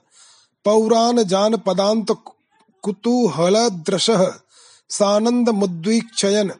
[0.65, 2.17] पौरान् जानपदान्त
[2.83, 4.33] कुतूहलदृशः
[4.91, 6.51] सानन्दमुद्वीक्षयन्।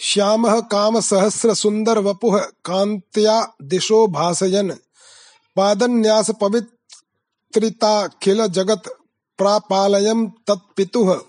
[0.00, 4.72] श्यामः कामसहस्रसुन्दरवपुः कान्त्या दिशो भासयन्।
[5.56, 8.82] पादन्यास पवित्रिताखिल जगत
[9.38, 11.20] प्रापालयम तत्पितुः।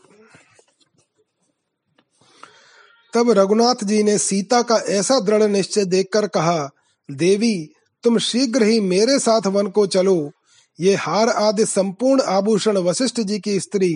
[3.14, 6.70] तब रघुनाथ जी ने सीता का ऐसा दृढ़ निश्चय देखकर कहा,
[7.12, 7.70] देवी,
[8.04, 10.32] तुम शीघ्र ही मेरे साथ वन को चलो।
[10.80, 13.94] ये हार आदि संपूर्ण आभूषण वशिष्ठ जी की स्त्री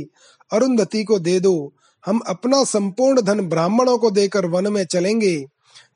[0.52, 1.74] अरुंधति को दे दो।
[2.06, 5.46] हम अपना संपूर्ण धन ब्राह्मणों को देकर वन में चलेंगे।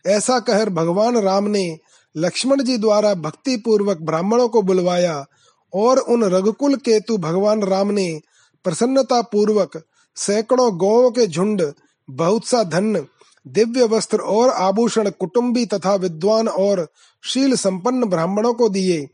[0.07, 1.77] ऐसा कहर भगवान राम ने
[2.15, 5.25] लक्ष्मण जी द्वारा भक्ति पूर्वक ब्राह्मणों को बुलवाया
[5.73, 8.19] और उन रघुकुल केतु भगवान राम ने
[8.63, 9.83] प्रसन्नता पूर्वक
[10.15, 11.61] सैकड़ों गौ के झुंड
[12.09, 13.05] बहुत सा धन,
[13.47, 16.87] दिव्य वस्त्र और आभूषण, कुटुंबी तथा विद्वान और
[17.23, 19.07] शील संपन्न ब्राह्मणों को दिए।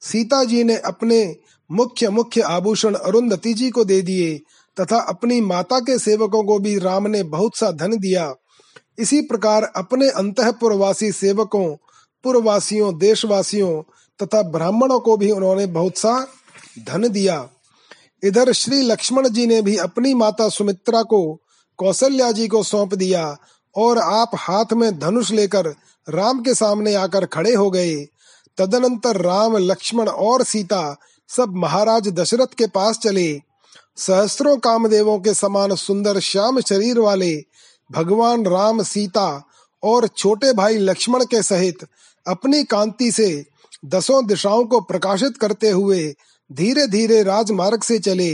[0.00, 1.36] सीता जी ने अपने
[1.70, 4.38] मुख्य मुख्य आभूषण अरुंधति जी को दे दिए
[4.80, 8.34] तथा अपनी माता के सेवकों को भी राम ने बहुत सा धन दिया।
[8.98, 11.76] इसी प्रकार अपने अंतपुरवासी सेवकों
[12.24, 13.82] पुरवासियों देशवासियों
[14.22, 16.26] तथा ब्राह्मणों को भी उन्होंने बहुत सा
[16.78, 17.48] धन दिया।
[18.24, 21.40] इधर श्री लक्ष्मण जी ने भी अपनी माता सुमित्रा को
[21.78, 23.36] कौशल्या जी को सौंप दिया
[23.76, 25.66] और आप हाथ में धनुष लेकर
[26.08, 27.94] राम के सामने आकर खड़े हो गए।
[28.58, 30.96] तदनंतर राम, लक्ष्मण और सीता
[31.28, 33.40] सब महाराज दशरथ के पास चले।
[33.96, 37.44] सहस्त्रों कामदेवों के समान सुंदर श्याम शरीर वाले
[37.90, 39.48] भगवान राम, सीता
[39.82, 41.86] और छोटे भाई लक्ष्मण के सहित
[42.26, 43.46] अपनी कांति से
[43.84, 46.14] दसों दिशाओं को प्रकाशित करते हुए
[46.52, 48.32] धीरे धीरे राजमार्ग से चले।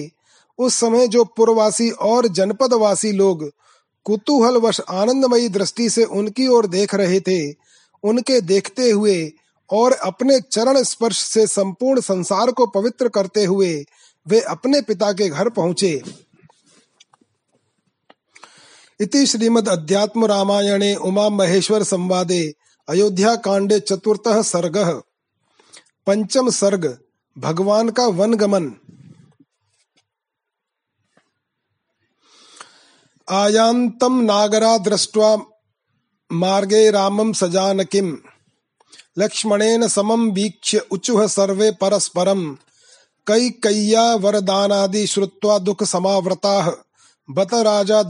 [0.58, 3.50] उस समय जो पुरवासी और जनपदवासी लोग
[4.06, 7.52] कुतूहलवश आनंदमयी दृष्टि से उनकी ओर देख रहे थे,
[8.04, 9.32] उनके देखते हुए
[9.70, 13.84] और अपने चरण स्पर्श से संपूर्ण संसार को पवित्र करते हुए
[14.26, 16.02] वे अपने पिता के घर पहुँचे।
[19.00, 22.42] इति श्रीमद अध्यात्म रामायणे उमा महेश्वर संवादे
[22.88, 24.76] अयोध्या कांडे चतुर्थ सर्ग।
[26.06, 26.98] पंचम सर्ग,
[27.36, 28.34] भगवान का वन
[33.30, 35.38] आयांतम नागरा दृष्ट्वा
[36.32, 38.18] मार्गे रामं सजानकिम।
[39.18, 42.56] लक्ष्मणेन समम वीक्ष्य उचुह सर्वे परस्परम।
[43.26, 46.72] कई कैया वरदानादि श्रुत्वा दुख समावृताः
[47.30, 48.02] बत राजा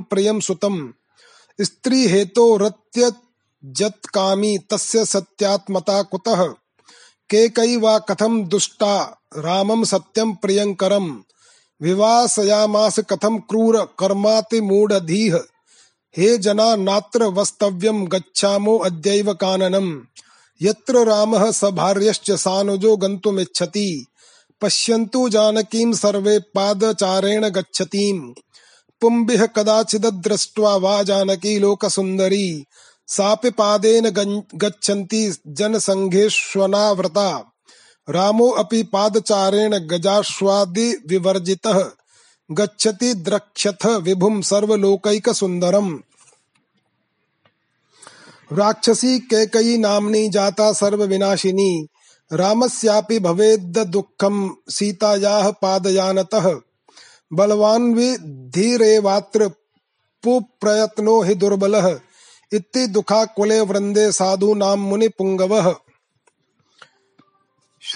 [0.00, 0.88] प्रियं सुतम्।
[1.60, 3.12] स्त्री हेतो रत्य
[3.64, 6.46] जत्कामी तस्य सत्यात्मता कुतः?
[7.30, 9.20] के कई वा कथम दुष्टा?
[9.36, 11.22] रामम सत्यम प्रियंकरम
[11.82, 15.40] विवासयामास कथम क्रूर कर्माति मूढ़धीह।
[16.16, 20.02] हे जना, नात्र वस्तव्यम गच्छामो अद्यैव काननम
[20.62, 24.06] यत्र रामः स भार्यश्च सानुजो गन्तुमिच्छति।
[24.60, 28.32] पश्यन्तु जानकीं सर्वे पादचारेण गच्छतीम्।
[29.00, 32.64] पुंबिः कदाचिदद्रष्ट्वा वा जानकी लोकसुन्दरी।
[33.06, 34.10] सापि पादेन
[34.54, 37.52] गच्छन्ति जनसङ्घेष्वनावृता।
[38.10, 41.90] रामो अपि पादचारेण गजाश्वादि विवर्जितः,
[42.50, 45.98] गच्छति द्रक्ष्यथ विभुं सर्वलोकैकसुन्दरम्।
[48.52, 51.88] राक्षसी कैकयी नाम्नी जाता सर्वविनाशिनी,
[52.32, 56.60] रामस्यापि भवेद् दुःखं सीतायाः पादयानतः।
[57.32, 57.94] बलवान
[60.24, 62.00] पुप्रयत्नो हि दुर्बलः
[62.52, 65.76] इति दुखा कुले वृंदे साधु नाम मुनि पुंगव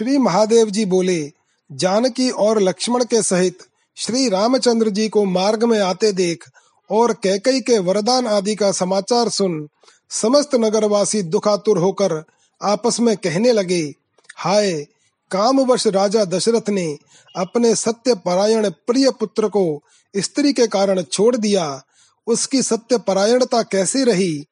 [0.00, 1.32] श्री महादेव जी बोले,
[1.72, 3.58] जानकी और लक्ष्मण के सहित
[3.96, 6.44] श्री रामचंद्र जी को मार्ग में आते देख
[6.90, 9.68] और कैकई के वरदान आदि का समाचार सुन,
[10.10, 12.24] समस्त नगरवासी दुखातुर होकर
[12.62, 13.94] आपस में कहने लगे,
[14.36, 14.86] हाय,
[15.30, 16.98] कामवश राजा दशरथ ने
[17.36, 19.82] अपने सत्य परायण प्रिय पुत्र को
[20.16, 21.82] स्त्री के कारण छोड़ दिया।
[22.26, 24.44] उसकी सत्य परायणता कैसी रही?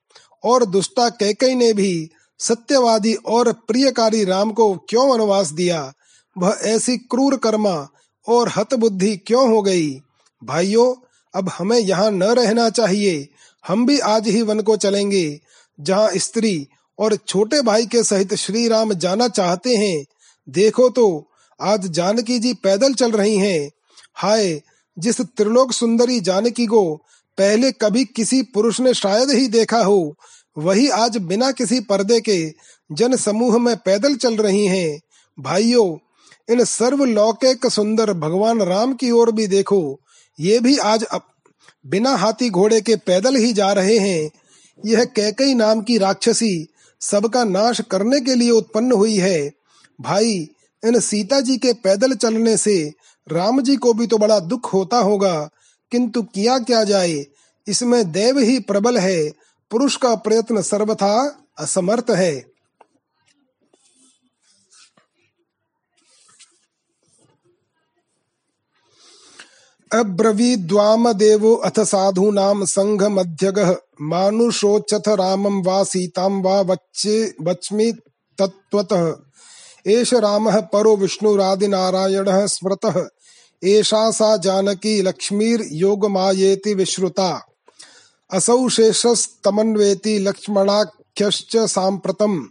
[0.45, 5.93] और दुष्टा कैकई ने भी सत्यवादी और प्रियकारी राम को क्यों वनवास दिया?
[6.39, 7.89] वह ऐसी क्रूर कर्मा
[8.29, 9.91] और हत बुद्धि क्यों हो गई?
[10.45, 13.29] भाइयों, अब हमें यहाँ न रहना चाहिए।
[13.69, 15.41] हम भी आज ही वन को चलेंगे,
[15.81, 16.69] जहाँ स्त्री
[16.99, 20.05] और छोटे भाई के सहित श्री राम जाना चाहते हैं।
[20.49, 21.31] देखो तो
[21.61, 23.71] आज जानकी जी पैदल चल रही हैं।
[24.15, 24.63] हाय,
[24.99, 26.97] जिस त्रिलोक सुंदरी जानकी को
[27.39, 30.17] पहले कभी किसी पुरुष ने शायद ही देखा हो
[30.59, 32.53] वही आज बिना किसी पर्दे के
[32.93, 35.01] जन समूह में पैदल चल रही हैं।
[35.41, 35.99] भाइयों
[36.55, 40.01] इन सर्वलौकिक सुंदर भगवान राम की ओर भी देखो।
[40.41, 41.27] ये भी आज अप,
[41.87, 44.31] बिना हाथी घोड़े के पैदल ही जा रहे हैं।
[44.87, 46.67] यह कैकई नाम की राक्षसी
[47.01, 49.51] सबका नाश करने के लिए उत्पन्न हुई है।
[50.01, 50.49] भाई
[50.85, 52.93] इन सीता जी के पैदल चलने से
[53.33, 55.51] राम जी को भी तो बड़ा दुख होता होगा।
[55.91, 57.27] किंतु किया क्या जाए?
[57.69, 62.59] इसमें देव ही प्रबल है। पुरुष का प्रयत्न सर्वथा असमर्थ है।
[71.13, 77.93] देवो अथ साधूनां सङ्घमध्यगः मानुषोच्चथ रामं वा सीतां वा वच्चे वच्मि
[78.39, 79.17] तत्त्वतः।
[79.87, 83.09] एष रामः परो विष्णुरादिनारायणः स्मृतः।
[83.65, 87.48] एषा सा जानकी लक्ष्मीर्योगमायेति विश्रुता।
[88.33, 92.45] असौ शेषस्तमन्वेति लक्ष्मणाख्यश्च साम्प्रतम्।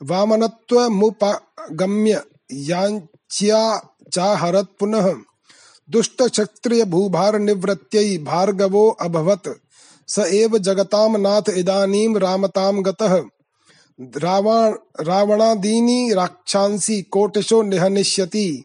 [0.02, 2.22] वामनत्वमुपगम्य
[2.52, 5.14] याच्या चाहरत् पुनः।
[5.90, 9.48] दुष्टक्षत्रियभूभारनिवृत्त्यै भार्गवो अभवत्।
[10.08, 13.22] स एव जगतां नाथ इदानीं रामतां गतः।
[14.00, 18.64] रावण रावणादीनि राक्षांसि कोटिशो निहनिष्यति।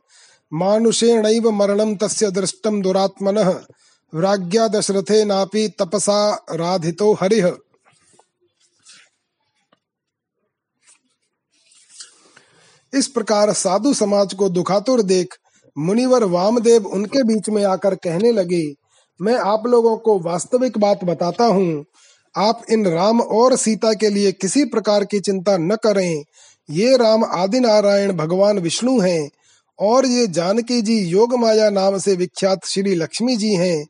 [0.52, 3.50] मानुषेणैव मरणं तस्य दृष्टं दुरात्मनः।
[4.14, 7.52] राज्ञा दशरथेनापि तपसा राधितो हरिः।
[12.94, 15.36] इस प्रकार साधु समाज को दुखातुर देख
[15.78, 18.64] मुनिवर वामदेव उनके बीच में आकर कहने लगे,
[19.20, 21.86] मैं आप लोगों को वास्तविक बात बताता हूँ।
[22.36, 26.24] आप इन राम और सीता के लिए किसी प्रकार की चिंता न करें।
[26.70, 29.30] ये राम आदि नारायण भगवान विष्णु हैं।
[29.80, 33.86] और ये जानकी जी योग माया नाम से विख्यात श्री लक्ष्मी जी हैं।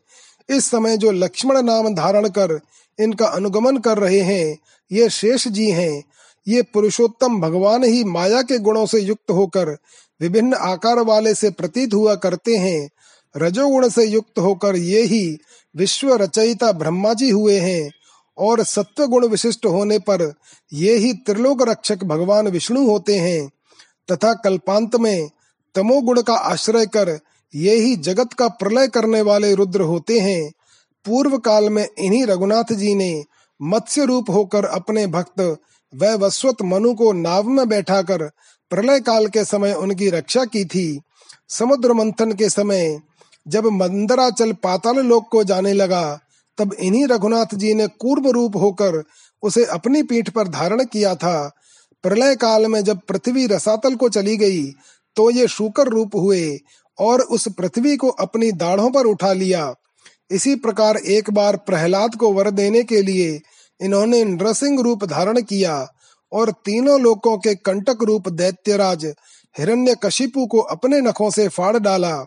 [0.49, 2.59] इस समय जो लक्ष्मण नाम धारण कर
[2.99, 4.57] इनका अनुगमन कर रहे हैं,
[4.91, 6.03] ये शेष जी हैं।
[6.47, 9.77] ये पुरुषोत्तम भगवान ही माया के गुणों से युक्त होकर
[10.21, 12.89] विभिन्न आकार वाले से प्रतीत हुआ करते हैं।
[13.37, 15.37] रजोगुण से युक्त होकर ये ही
[15.75, 17.91] विश्व रचयिता ब्रह्मा जी हुए हैं
[18.37, 20.33] और सत्व गुण विशिष्ट होने पर
[20.73, 23.49] ये ही त्रिलोक रक्षक भगवान विष्णु होते हैं।
[24.11, 25.29] तथा कल्पांत में
[25.75, 27.19] तमोगुण का आश्रय कर
[27.53, 30.51] ये ही जगत का प्रलय करने वाले रुद्र होते हैं।
[31.05, 33.23] पूर्व काल में इन्हीं रघुनाथ जी ने
[33.61, 35.39] मत्स्य रूप होकर अपने भक्त
[35.93, 38.23] वैवस्वत मनु को नाव में बैठाकर
[38.71, 41.01] प्रलय काल के समय उनकी रक्षा की थी।
[41.49, 42.99] समुद्र मंथन के समय
[43.47, 46.19] जब मंदराचल पाताल लोक को जाने लगा,
[46.57, 49.03] तब इन्हीं रघुनाथ जी ने कूर्म रूप होकर
[49.43, 51.51] उसे अपनी पीठ पर धारण किया था।
[52.03, 54.63] प्रलय काल में जब पृथ्वी रसातल को चली गई
[55.15, 56.59] तो ये शुकर रूप हुए
[56.99, 59.73] और उस पृथ्वी को अपनी दाढ़ों पर उठा लिया।
[60.31, 63.41] इसी प्रकार एक बार प्रहलाद को वर देने के लिए
[63.81, 65.87] इन्होंने नृसिंह रूप धारण किया
[66.31, 69.05] और तीनों लोकों के कंटक रूप दैत्यराज
[69.55, 72.25] हिरण्य कशिपु को अपने नखों से फाड़ डाला।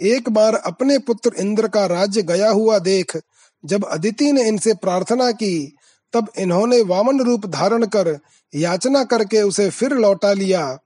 [0.00, 3.16] एक बार अपने पुत्र इंद्र का राज्य गया हुआ देख,
[3.64, 5.76] जब अदिति ने इनसे प्रार्थना की,
[6.12, 8.18] तब इन्होंने वामन रूप धारण कर
[8.54, 10.78] याचना करके उसे फिर लौटा लिया।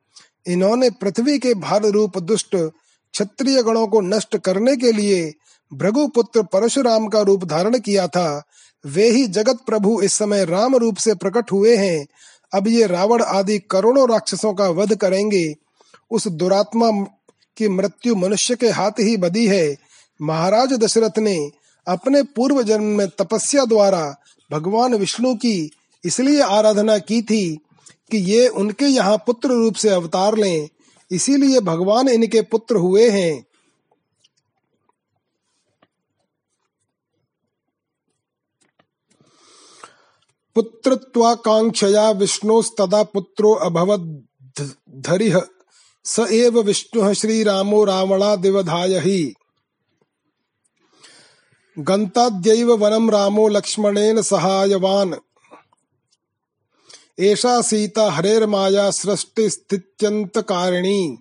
[0.47, 2.57] इन्होंने पृथ्वी के भार रूप दुष्ट
[3.15, 5.35] क्षत्रिय गणों को नष्ट करने के लिए
[5.73, 8.43] भृगु पुत्र परशुराम का रूप धारण किया था।
[8.87, 12.07] वे ही जगत प्रभु इस समय राम रूप से प्रकट हुए हैं।
[12.53, 15.55] अब ये रावण आदि करोड़ों राक्षसों का वध करेंगे।
[16.11, 16.91] उस दुरात्मा
[17.57, 19.77] की मृत्यु मनुष्य के हाथ ही बदी है।
[20.23, 21.51] महाराज दशरथ ने
[21.87, 24.17] अपने पूर्व जन्म में तपस्या द्वारा
[24.53, 25.71] भगवान विष्णु की
[26.05, 27.59] इसलिए आराधना की थी
[28.11, 30.69] कि ये उनके यहाँ पुत्र रूप से अवतार लें।
[31.11, 33.45] इसीलिए भगवान इनके पुत्र हुए हैं।
[40.55, 45.41] पुत्रत्वाकाङ्क्षया विष्णोस्तदा पुत्रो अभवद्धरिः
[46.05, 49.35] स एव विष्णुः श्रीरामो रावणादिवधाय हि
[51.79, 55.15] गन्ताद्यैव वनम रामो लक्ष्मणेन सहायवान्।
[57.21, 61.19] एषा सीता हरेर्माया सृष्टिस्थित्यन्तकारिणी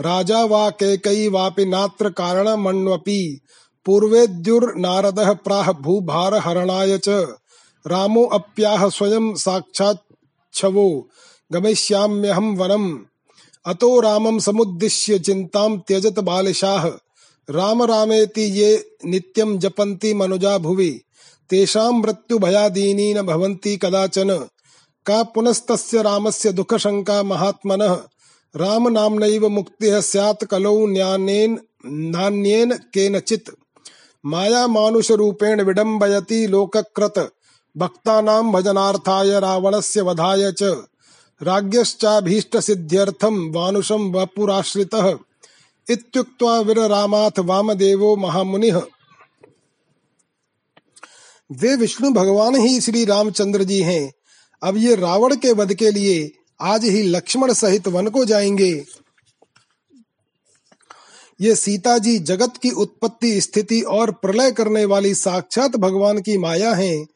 [0.00, 3.40] राजा वा कैकयी वापि नात्र कारणमण्वपि
[3.86, 7.26] पूर्वेद्युर्नारदः प्राह भूभारहरणाय च।
[7.86, 11.08] रामो अप्याह स्वयं साक्षाच्छवो
[11.52, 12.98] गमिष्याम्यहं वनम्
[13.66, 16.92] अतो रामं समुद्दिश्य चिन्तां त्यजत बालिशाः।
[17.50, 21.00] राम रामेति ये नित्यं जपन्ति मनुजा भुवि।
[21.50, 24.46] तेषां मृत्युभयादीनी न भवन्ति कदाचन।
[25.08, 28.00] का पुनस्तस्य रामस्य दुःखशङ्का महात्मनः?
[28.56, 33.50] राम नाम्नैव मुक्तिः स्यात् कलौ न्यानेन, नान्येन केनचित्।
[34.26, 37.32] माया मानुषरूपेण विडम्बयति लोककृत
[37.76, 40.84] भक्तानां भजनार्थाय रावणस्य वधाय च।
[41.42, 45.18] राज्ञश्चाभीष्टसिद्ध्यर्थं वानुषं वपुराश्रितः।
[45.90, 48.82] इत्युक्त्वा विररामाथ वामदेवो महामुनिः।
[51.52, 54.12] वे विष्णु भगवान ही श्री रामचंद्र जी हैं।
[54.62, 58.84] अब ये रावण के वध के लिए आज ही लक्ष्मण सहित वन को जाएँगे।
[61.40, 66.74] ये सीता जी जगत की उत्पत्ति, स्थिति और प्रलय करने वाली साक्षात भगवान की माया
[66.74, 67.06] हैं।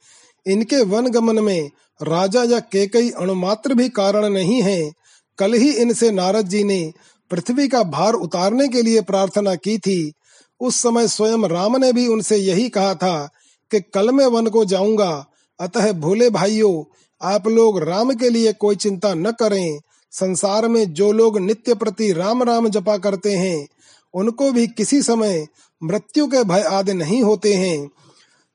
[0.47, 1.70] इनके वन गमन में
[2.03, 4.93] राजा या केकई अणुमात्र भी कारण नहीं है।
[5.38, 6.93] कल ही इनसे नारद जी ने
[7.30, 10.12] पृथ्वी का भार उतारने के लिए प्रार्थना की थी।
[10.61, 13.30] उस समय स्वयं राम ने भी उनसे यही कहा था
[13.70, 15.26] कि कल मैं वन को जाऊँगा।
[15.61, 19.78] अतः भोले भाइयों आप लोग राम के लिए कोई चिंता न करें।
[20.12, 23.66] संसार में जो लोग नित्य प्रति राम राम जपा करते हैं,
[24.14, 25.46] उनको भी किसी समय
[25.82, 27.88] मृत्यु के भय आदि नहीं होते हैं।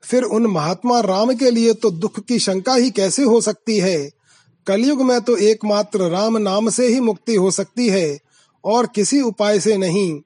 [0.02, 4.10] फिर उन महात्मा राम के लिए तो दुख की शंका ही कैसे हो सकती है?
[4.66, 8.18] कलयुग में तो एकमात्र राम नाम से ही मुक्ति हो सकती है,
[8.64, 10.20] और किसी उपाय से नहीं।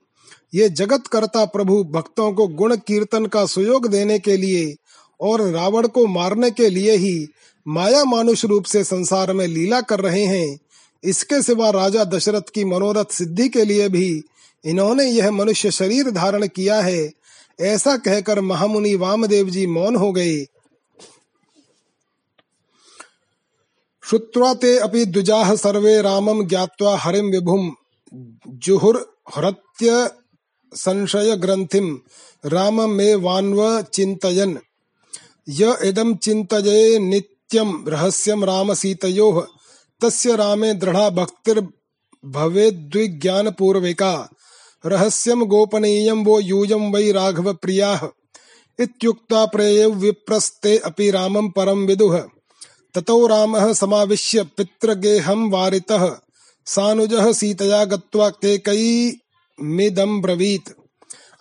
[0.54, 4.74] ये जगत करता प्रभु भक्तों को गुण कीर्तन का सुयोग देने के लिए
[5.20, 7.26] और रावण को मारने के लिए ही
[7.68, 10.58] माया मानुष रूप से संसार में लीला कर रहे हैं।
[11.04, 14.22] इसके सिवा राजा दशरथ की मनोरथ सिद्धि के लिए भी
[14.64, 17.10] इन्होंने यह मनुष्य शरीर धारण किया है।
[17.60, 20.46] ऐसा कहकर महामुनि वामदेव जी मौन हो गए।
[24.04, 27.70] श्रुत्वा ते अपि द्विजाः सर्वे रामं ज्ञात्वा हरिं विभुं
[28.48, 30.10] जुहुर्हृत्य
[30.74, 32.00] संशय ग्रंथिम
[32.46, 34.58] राम में वान्व चिंतयन
[35.48, 39.46] य इदम नित्यम रहस्यम राम सीतयोः
[40.00, 41.68] तस्य रामे दृढ़ा भक्तिर
[42.24, 44.30] भवेद्विज्ञान पूर्विका
[44.86, 48.08] रहस्यम गोपनीयम वो यूयम वै राघव प्रियाः
[48.80, 52.24] इत्युक्ता प्रेय विप्रस्ते अपि रामं परम विदुः।
[52.94, 56.16] ततो रामः समाविश्य पितृगेहं वारितः,
[56.66, 60.70] सानुजः सीतया गत्वा केकयीमिदं ब्रवीत्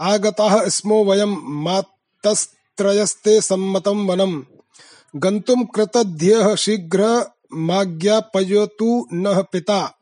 [0.01, 4.43] आगताः स्मो वयं मातस्त्रयस्ते सम्मतं वनम्।
[5.15, 9.97] गन्तुं कृतध्यः शीघ्रमाज्ञापयतु नः पिता।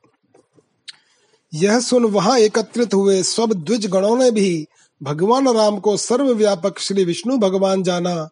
[1.54, 4.68] यह सुन वहाँ एकत्रित हुए सब द्विज गणों ने भी
[5.04, 8.30] भगवान राम को सर्वव्यापक श्री विष्णु भगवान जाना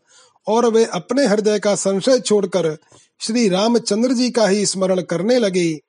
[0.47, 2.77] और वे अपने हृदय का संशय छोड़कर
[3.19, 5.79] श्री रामचंद्र जी का ही स्मरण करने लगे।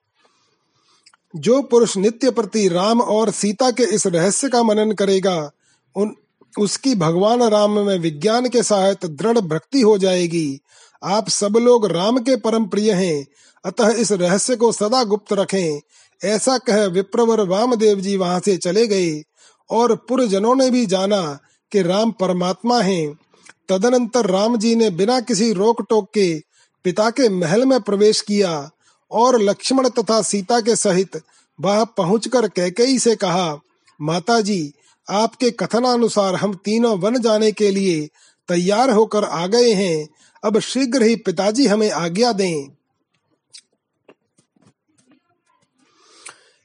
[1.36, 5.50] जो पुरुष नित्य प्रति राम और सीता के इस रहस्य का मनन करेगा,
[5.96, 6.16] उन
[6.58, 10.60] उसकी भगवान राम में विज्ञान के सहायत दृढ़ भक्ति हो जाएगी।
[11.04, 13.26] आप सब लोग राम के परम प्रिय हैं।
[13.64, 15.80] अतः इस रहस्य को सदा गुप्त रखें।
[16.24, 19.22] ऐसा कह विप्रवर वामदेव जी वहाँ से चले गए
[19.70, 21.38] और पुरजनों ने भी जाना
[21.72, 23.18] कि राम परमात्मा हैं।
[23.68, 26.42] तदनंतर राम जी ने बिना किसी रोक टोक के
[26.84, 28.70] पिता के महल में प्रवेश किया
[29.10, 31.22] और लक्ष्मण तथा सीता के सहित
[31.60, 33.58] वह पहुंचकर कैकेयी से कहा
[34.00, 34.72] माता जी
[35.10, 38.08] आपके कथनानुसार हम तीनों वन जाने के लिए
[38.48, 40.08] तैयार होकर आ गए हैं।
[40.44, 42.68] अब शीघ्र ही पिताजी हमें आज्ञा दें।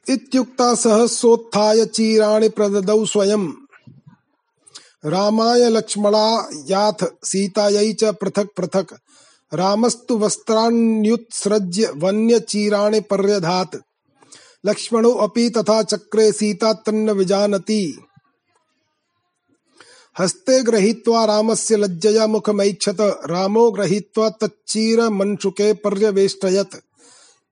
[0.10, 3.52] इत्युक्ता सहसोत्थाय चीराणि प्रददौ स्वयं।
[5.06, 8.94] रामाय लक्ष्मणायाथ सीतायै च पृथक् पृथक्।
[9.54, 11.91] रामस्तु वस्त्राण्युत्सृज्य
[13.00, 13.76] पर्यधात्।
[14.66, 18.03] लक्ष्मणो अपि तथा चक्रे सीता तन्न विजानति।
[20.20, 26.76] हस्ते गृहीत्वा रामस्य लज्जया मुखमैक्षत रामो गृहीत्वा तच्चीरमंशुके पर्यवेष्टयत्।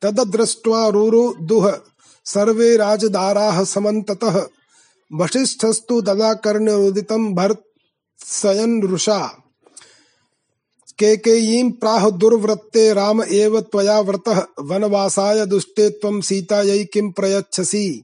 [0.02, 1.80] तददृष्ट्वा रुरुदुः
[2.26, 4.48] सर्वे राजदाराः समन्ततः।
[5.14, 9.38] वसिष्ठस्तु तदा कर्णरुदितं भर्त्सयन् रुषा
[11.00, 18.04] केकेयीं प्राह दुर्वृत्ते, राम एव त्वया व्रतः। वनवासाय दुष्टे त्वं सीतायै किं प्रयच्छसि।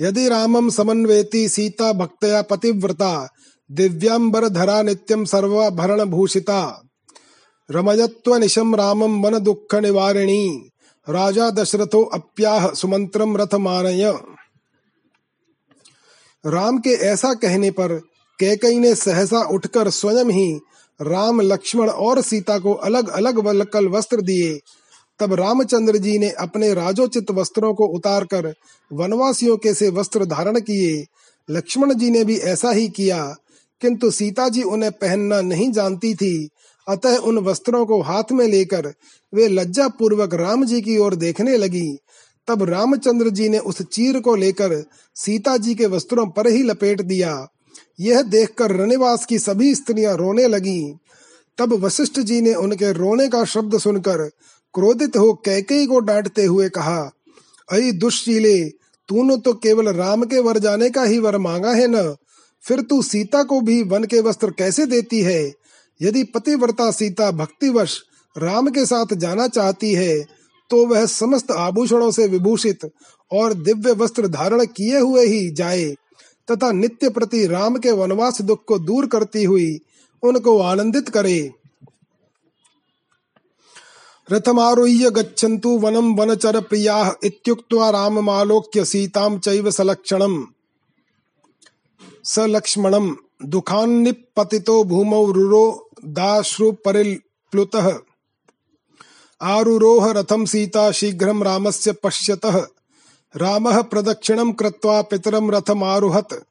[0.00, 3.28] यदि रामं समन्वेति सीता भक्तया पतिव्रता,
[3.70, 6.82] दिव्यांबरधरा नित्यं सर्वाभरणभूषिता।
[7.70, 10.70] रमयत्वनिशं रामं मन दुःख निवारिणी
[11.08, 14.12] राजा दशरथो अप्याह सुमंत्रम रथ मानय
[16.44, 17.92] राम के ऐसा कहने पर
[18.38, 20.60] कैकई ने सहसा उठकर स्वयं ही
[21.00, 24.58] राम, लक्ष्मण और सीता को अलग अलग वलकल वस्त्र दिए
[25.20, 28.54] तब रामचंद्र जी ने अपने राजोचित वस्त्रों को उतारकर
[28.90, 31.04] वनवासियों के से वस्त्र धारण किए।
[31.48, 33.34] लक्ष्मण जी ने भी ऐसा ही किया,
[33.82, 36.48] किंतु सीता जी उन्हें पहनना नहीं जानती थी।
[36.88, 38.92] अतः उन वस्त्रों को हाथ में लेकर
[39.32, 41.98] वे लज्जा पूर्वक राम जी की ओर देखने लगी।
[42.48, 44.84] तब रामचंद्र जी ने उस चीर को लेकर
[45.16, 47.46] सीता जी के वस्त्रों पर ही लपेट दिया।
[48.00, 50.94] यह देखकर रनिवास की सभी स्त्रियाँ रोने लगी।
[51.58, 54.30] तब वशिष्ठ जी ने उनके रोने का शब्द सुनकर
[54.74, 57.00] क्रोधित हो कैकेयी को डांटते हुए कहा,
[57.68, 58.58] अई दुष्शीले
[59.08, 62.14] तूने तो केवल राम के वर जाने का ही वर मांगा है न।
[62.64, 65.52] फिर तू सीता को भी वन के वस्त्र कैसे देती है?
[66.00, 68.00] यदि पतिव्रता सीता भक्तिवश
[68.36, 70.18] राम के साथ जाना चाहती है
[70.70, 72.90] तो वह समस्त आभूषणों से विभूषित
[73.30, 75.86] और दिव्य वस्त्र धारण किए हुए ही जाए,
[76.48, 79.78] तथा नित्य प्रति राम के वनवास दुख को दूर करती हुई
[80.22, 81.50] उनको आनंदित करे।
[84.32, 90.44] रथमारुह्य गच्छन्तु वनम वनचर प्रियाः इत्युक्त्वा राममालोक्य सीतां चैव सलक्षणम्।
[92.24, 93.14] सलक्ष्मणम्
[93.44, 97.98] दुःखान्निपतितो भूमौ रुरो दाश्रुपरिप्लुतः
[99.42, 102.66] आरुरोह रथम सीता शीघ्रं रामस्य पश्यतः।
[103.36, 106.44] रामः प्रदक्षिणं कृत्वा पितरं रथमारुहत।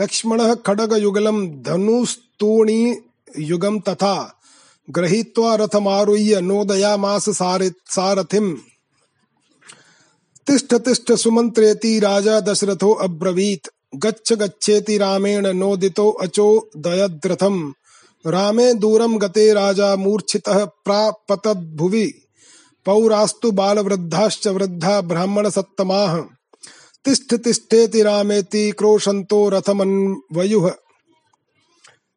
[0.00, 4.35] लक्ष्मणः खड्गयुगलं धनुस्तूणीयुगं तथा।
[4.90, 7.24] गृहीत्वा रथमारुह्य नोदयामास
[7.88, 8.56] सारथिम्।
[10.46, 17.72] तिष्ठ तिष्ठ सुमन्त्रेति राजा दशरथो अब्रवीत्। गच्छ गच्छेति रामेण नोदितो अचो दयद्रथम्।
[18.26, 22.14] रामे दूरं गते राजा मूर्छितः प्रापतद्भुवि।
[22.84, 26.16] पौरास्तु बालवृद्धाश्च वृद्धा ब्राह्मण सत्तमाः
[27.04, 30.72] तिष्ठ तिष्ठेति रामेति क्रोशंतो रथमन्वयुः।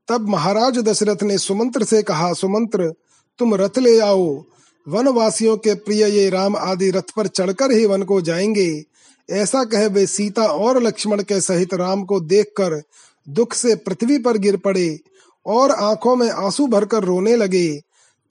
[0.10, 2.94] तब महाराज दशरथ ने सुमंत्र से कहा, सुमंत्र,
[3.40, 4.44] तुम रथ ले आओ।
[4.88, 8.84] वनवासियों के प्रिय ये राम आदि रथ पर चढ़कर ही वन को जाएँगे।
[9.30, 12.84] ऐसा कह वे सीता और लक्ष्मण के सहित राम को देखकर
[13.30, 15.00] दुख से पृथ्वी पर गिर पड़े
[15.46, 17.82] और आँखों में आँसू भरकर रोने लगे।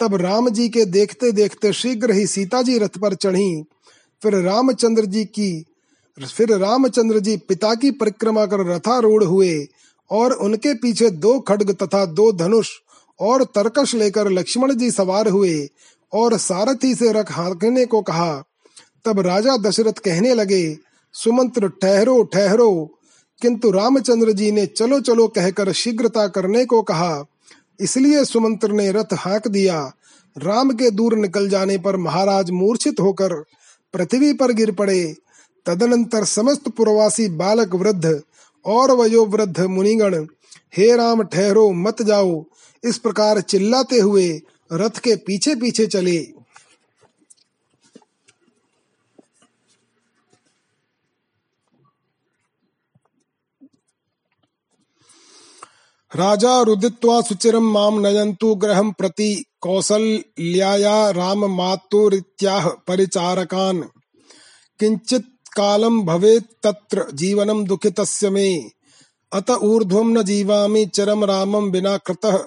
[0.01, 3.65] तब राम जी के देखते देखते शीघ्र ही सीता जी रथ पर चढ़ी।
[4.23, 5.65] फिर रामचंद्र जी की,
[6.37, 9.67] फिर रामचंद्र जी पिता की परिक्रमा कर रथारूढ़ हुए।
[10.11, 12.69] और उनके पीछे दो खड्ग तथा दो धनुष
[13.21, 15.69] और तरकश लेकर लक्ष्मण जी सवार हुए
[16.13, 18.45] और सारथी से रख हाँकने को कहा।
[19.05, 20.79] तब राजा दशरथ कहने लगे,
[21.13, 22.91] सुमंत्र, ठहरो ठहरो।
[23.43, 27.25] किंतु रामचंद्र जी ने चलो चलो कहकर शीघ्रता करने को कहा।
[27.81, 29.93] इसलिए सुमंत्र ने रथ हाँक दिया।
[30.39, 33.35] राम के दूर निकल जाने पर महाराज मूर्छित होकर
[33.93, 35.17] पृथ्वी पर गिर पड़े।
[35.67, 38.23] तदनंतर समस्त पुरवासी बालक वृद्ध
[38.69, 40.27] और वयोवृद्ध मुनिगण,
[40.77, 42.45] हे राम ठहरो, मत जाओ।
[42.85, 44.41] इस प्रकार चिल्लाते हुए
[44.73, 46.39] रथ के पीछे पीछे चले।
[56.17, 63.83] राजा रुदित्वा सुचिरं माम नयन्तु गृहं प्रति कौसल्याया राम मातुरित्याह परिचारकान्।
[64.81, 68.71] किंचित कालम भवेत् तत्र जीवनम दुखितस्य मे।
[69.33, 72.45] अत ऊर्ध्वं न जीवामि, चरम रामं विना कृतः।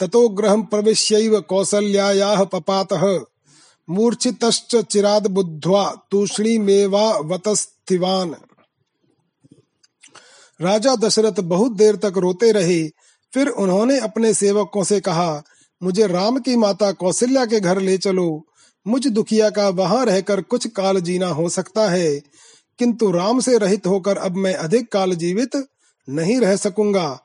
[0.00, 3.20] ततो गृहं प्रविश्यैव कौसल्यायाः पपातः।
[3.90, 8.34] मूर्छितश्च चिराद बुद्ध्वा तूष्णीमेवावतस्थिवान्
[10.60, 12.90] राजा दशरथ बहुत देर तक रोते रहे।
[13.34, 15.42] फिर उन्होंने अपने सेवकों से कहा,
[15.82, 18.46] मुझे राम की माता कौशल्या के घर ले चलो।
[18.86, 22.22] मुझ दुखिया का वहाँ रहकर कुछ काल जीना हो सकता है।
[22.78, 25.50] किंतु राम से रहित होकर अब मैं अधिक काल जीवित
[26.08, 27.20] नहीं रह सकूँगा।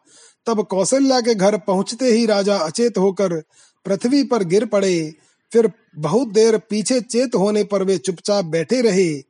[0.46, 3.44] तब कौशल्या के घर पहुँचते ही राजा अचेत होकर
[3.86, 5.16] पृथ्वी पर गिर पड़े।
[5.52, 9.24] फिर बहुत देर पीछे चेत होने पर वे चुपचाप बैठे रहे।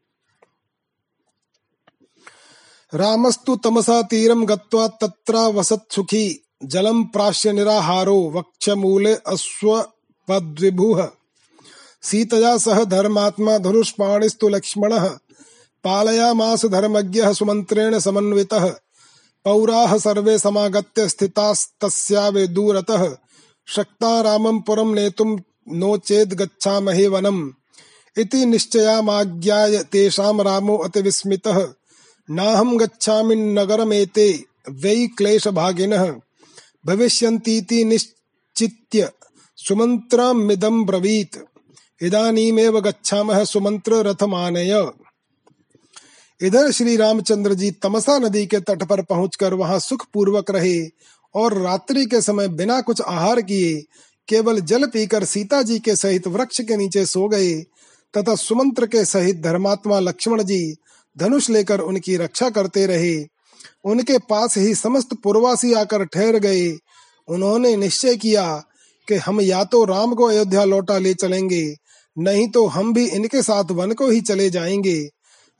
[2.93, 11.09] रामस्तु तमसा तीरम गत्वा तत्र वसत् सुखी जलम प्राश्य निराहारो वक्ष वक्षमूले अश्वपद्विभुः
[12.01, 15.17] सीतया सह धर्मात्मा धनुष्पाणिस्तु लक्ष्मणः
[15.83, 18.69] पालयामास धर्मज्ञः सुमन्त्रेण समन्वितः।
[19.45, 23.17] पौराः सर्वे समागत्य स्थितास्तस्यावे दूरतः।
[23.67, 25.37] शक्ता रामं पुरं नेतुं
[25.69, 27.49] नो चेद् गच्छामहे वनम्।
[28.17, 31.67] इति निश्चयामाज्ञाय तेषां रामो अतिविस्मितः।
[32.29, 36.15] नाहं गच्छामि नगरमेते वै क्लेशभागिनः।
[36.85, 39.11] भविष्यन्तीति निश्चित्य
[39.55, 41.37] सुमन्त्रमिदं ब्रवीत्।
[42.03, 44.91] इदानीमेव गच्छामः सुमंत्र रथमानय
[46.41, 50.79] इधर श्री रामचंद्र जी तमसा नदी के तट पर पहुंचकर वहाँ सुख पूर्वक रहे
[51.35, 53.81] और रात्रि के समय बिना कुछ आहार किए
[54.27, 57.53] केवल जल पीकर सीता जी के सहित वृक्ष के नीचे सो गए,
[58.13, 60.75] तथा सुमंत्र के सहित धर्मात्मा लक्ष्मण जी
[61.17, 63.17] धनुष लेकर उनकी रक्षा करते रहे।
[63.83, 66.69] उनके पास ही समस्त पूर्वासी आकर ठहर गए।
[67.27, 68.63] उन्होंने निश्चय किया
[69.07, 71.75] कि हम या तो राम को अयोध्या लौटा ले चलेंगे,
[72.17, 75.09] नहीं तो हम भी इनके साथ वन को ही चले जाएँगे।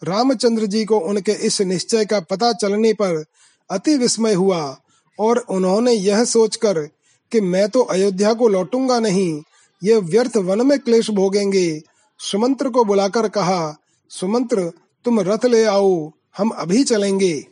[0.01, 3.23] रामचंद्र जी को उनके इस निश्चय का पता चलने पर
[3.69, 4.77] अति विस्मय हुआ
[5.19, 6.79] और उन्होंने यह सोचकर
[7.31, 9.41] कि मैं तो अयोध्या को लौटूँगा नहीं,
[9.81, 11.81] ये व्यर्थ वन में क्लेश भोगेंगे।
[12.19, 13.75] सुमंत्र को बुलाकर कहा,
[14.11, 14.71] सुमंत्र,
[15.05, 17.45] तुम रथ ले आओ, हम अभी चलेंगे।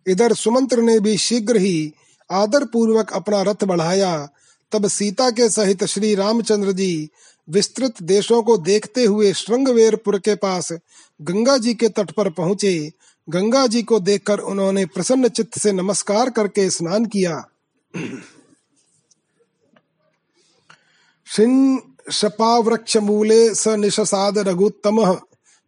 [0.07, 1.93] इधर सुमंत्र ने भी शीघ्र ही
[2.29, 4.29] आदर पूर्वक अपना रथ बढ़ाया।
[4.71, 7.09] तब सीता के सहित श्री रामचंद्र जी
[7.47, 10.71] विस्तृत देशों को देखते हुए श्रृंगवेरपुर के पास
[11.21, 12.91] गंगा जी के तट पर पहुँचे।
[13.29, 17.43] गंगा जी को देखकर उन्होंने प्रसन्न चित्त से नमस्कार करके स्नान किया।
[21.35, 25.17] शिन्शपावृक्षमूले स निशसाद रघुत्तमः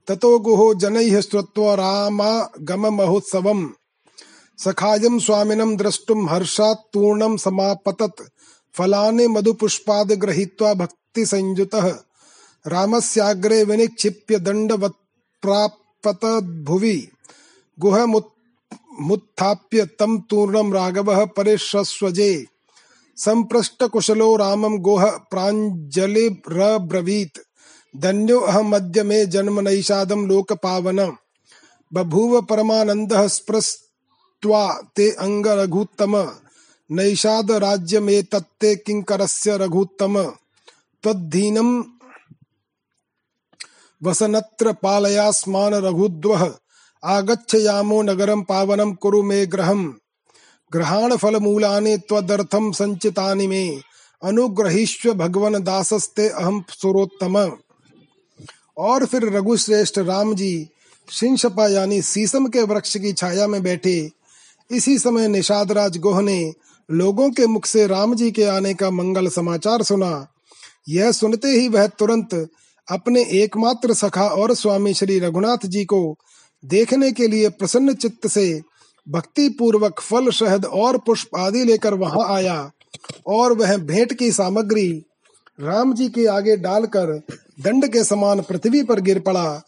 [0.07, 3.69] ततो गुहो जनैः श्रुत्वा रामागममहोत्सवम्
[4.57, 8.21] सखायं स्वामिनं द्रष्टुं हर्षात् तूर्णं समापतत्।
[8.73, 11.95] फलानि मधुपुष्पाद गृहीत्वा भक्तिसंयुतः।
[12.67, 17.07] रामस्याग्रे विनिक्षिप्य दण्डवत्प्रापतद्भुवि।
[17.79, 22.45] गुहमुत्थाप्य तं तूर्णं राघवः परिश्रस्वजे
[23.25, 27.39] संपृष्ट कुशलो रामम गोह प्राञ्जलिब्रवीत्
[27.97, 31.17] धन्यो अहमद्य मे जन्म नैषादं लोक पावन
[31.93, 36.31] बभूव परमानन्दः स्पृष्ट्वा ते अंग रघुत्तम
[36.91, 40.33] नैषाद राज्य में तत्ते किंकरस्य रघुत्तम।
[41.03, 41.83] त्वद्धीनम
[44.03, 46.53] वसनत्र पालयास्मान रघुद्वः।
[47.03, 49.93] आगच्छयामो नगरम पावनम कुरु मे ग्रहम्
[50.73, 53.81] ग्रहण फल मूलानि त्वदर्थम संचितानि मे।
[54.23, 57.51] अनुग्रहिष्व भगवन दासस्ते अहम सुरोत्तम।
[58.77, 60.67] और फिर रघुश्रेष्ठ राम जी
[61.09, 64.11] सिंशपा यानी सीसम के वृक्ष की छाया में बैठे।
[64.71, 66.53] इसी समय निषाद राज गोह ने
[66.91, 70.27] लोगों के मुख से राम जी के आने का मंगल समाचार सुना।
[70.89, 72.49] यह सुनते ही वह तुरंत
[72.87, 76.15] अपने एकमात्र सखा और स्वामी श्री रघुनाथ जी को
[76.65, 78.61] देखने के लिए प्रसन्न चित्त से
[79.09, 82.71] भक्ति पूर्वक फल, शहद और पुष्प आदि लेकर वहाँ आया
[83.27, 85.05] और वह भेंट की सामग्री
[85.59, 87.21] राम जी के आगे डालकर
[87.61, 89.61] दंड के समान पृथ्वी पर गिर पड़ा।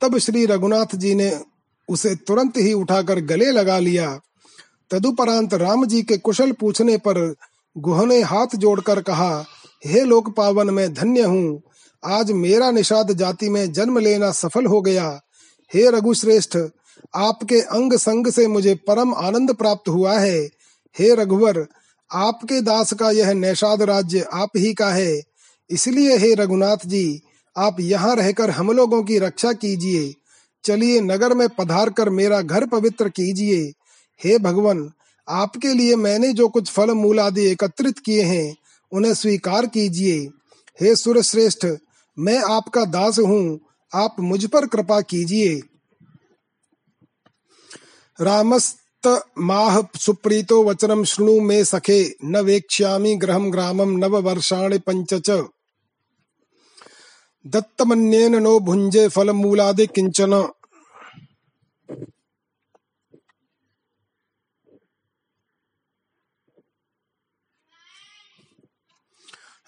[0.00, 1.40] तब श्री रघुनाथ जी ने
[1.88, 4.20] उसे तुरंत ही उठाकर गले लगा लिया।
[4.90, 7.34] तदुपरांत राम जी के कुशल पूछने पर
[7.76, 9.44] गुह ने हाथ जोड़कर कहा,
[9.86, 11.62] हे लोक पावन, में धन्य हूँ।
[12.04, 15.08] आज मेरा निषाद जाति में जन्म लेना सफल हो गया।
[15.74, 16.56] हे रघुश्रेष्ठ
[17.14, 20.40] आपके अंग संग से मुझे परम आनंद प्राप्त हुआ है।
[20.98, 21.66] हे रघुवर,
[22.12, 25.22] आपके दास का यह नैषाद राज्य आप ही का है।
[25.70, 27.20] इसलिए हे रघुनाथ जी,
[27.56, 30.14] आप यहाँ रहकर हम लोगों की रक्षा कीजिए।
[30.64, 33.72] चलिए नगर में पधार कर मेरा घर पवित्र कीजिए।
[34.24, 34.90] हे भगवान,
[35.28, 38.56] आपके लिए मैंने जो कुछ फल मूल आदि एकत्रित किए हैं,
[38.92, 40.18] उन्हें स्वीकार कीजिए।
[40.80, 41.66] हे सुर श्रेष्ठ
[42.18, 43.60] मैं आपका दास हूँ।
[43.94, 45.60] आप मुझ पर कृपा कीजिए।
[48.18, 49.08] रामस्त
[49.38, 55.30] माह सुप्रीतो वचनम शृणु मे सखे। न वेक्ष्यामि ग्रामम नव वर्षाणि पंचच
[57.44, 60.32] दत्तमन्येन नो भुंजे फल मूलादि किंचन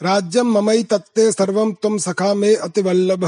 [0.01, 3.25] राज्यम ममई तत्ते सर्वम तुम सखा मे अतिवल्लभ।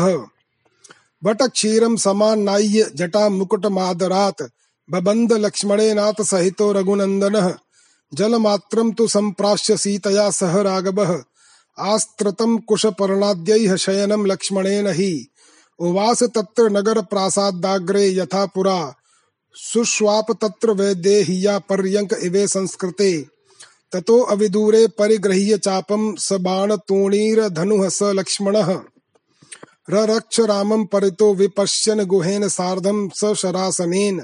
[1.23, 2.47] बट क्षीरम समान
[2.97, 4.43] जटा मुकुट मादरात
[4.91, 7.55] बबंद लक्ष्मणे नाथ सहितो रघुनंदन
[8.15, 11.23] जलमात्रम तु संप्राश्य सीतया सह राघव।
[11.79, 15.27] आस्त्रतम कुश पर्णाद्य शयनम लक्ष्मणेन ही।
[15.79, 18.95] उवास तत्र नगर प्रासादाग्रे यथा पुरा।
[19.55, 23.27] सुश्वाप तत्र वैदेहिया पर्यंक इवे संस्कृते।
[23.93, 28.57] ततो अविदूरे परिगृह्य चापम स बाण तूणीर धनु स लक्ष्मण।
[29.91, 34.23] रक्ष रामम परितो विपश्यन गुहेन सार्धम स शरासनेन।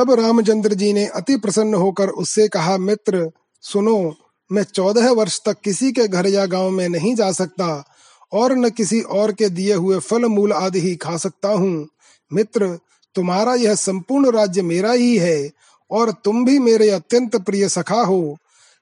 [0.00, 3.30] तब रामचंद्र जी ने अति प्रसन्न होकर उससे कहा, मित्र,
[3.60, 4.14] सुनो,
[4.52, 7.84] मैं चौदह वर्ष तक किसी के घर या गाँव में नहीं जा सकता
[8.32, 11.88] और न किसी और के दिए हुए फल मूल आदि ही खा सकता हूँ।
[12.32, 12.78] मित्र,
[13.14, 15.50] तुम्हारा यह संपूर्ण राज्य मेरा ही है
[15.90, 18.36] और तुम भी मेरे अत्यंत प्रिय सखा हो।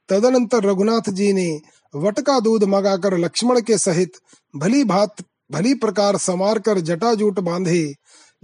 [0.09, 1.61] तदनंतर रघुनाथ जी ने
[1.95, 4.13] वट का दूध मंगाकर लक्ष्मण के सहित
[4.57, 5.17] भली भात,
[5.53, 7.95] भली प्रकार संवार कर जटाजूट बांधे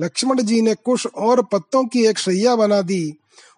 [0.01, 3.14] लक्ष्मण जी ने कुश और पत्तों की एक शैया बना दी।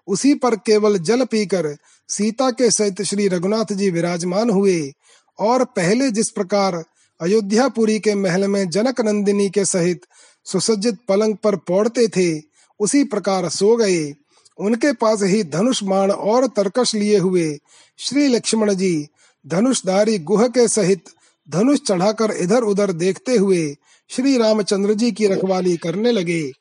[0.08, 1.76] उसी पर केवल जल पीकर
[2.08, 4.92] सीता के सहित श्री रघुनाथ जी विराजमान हुए
[5.38, 6.84] और पहले जिस प्रकार
[7.20, 10.02] अयोध्यापुरी के महल में जनक नंदिनी के सहित
[10.46, 12.40] सुसज्जित पलंग पर पौड़ते थे,
[12.80, 14.12] उसी प्रकार सो गए।
[14.58, 17.58] उनके पास ही धनुष बाण और तरकश लिए हुए
[17.98, 19.06] श्री लक्ष्मण जी
[19.46, 21.04] धनुषधारी गुह के सहित
[21.48, 23.66] धनुष चढ़ाकर इधर उधर देखते हुए
[24.08, 26.52] श्री रामचंद्र जी की रखवाली करने लगे।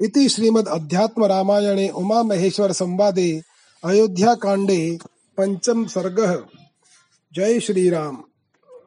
[0.00, 3.42] इति श्रीमद् अध्यात्म रामायणे उमा महेश्वर संवादे
[3.84, 4.98] अयोध्या कांडे
[5.36, 6.44] पंचम सर्ग।
[7.34, 8.22] जय श्री राम।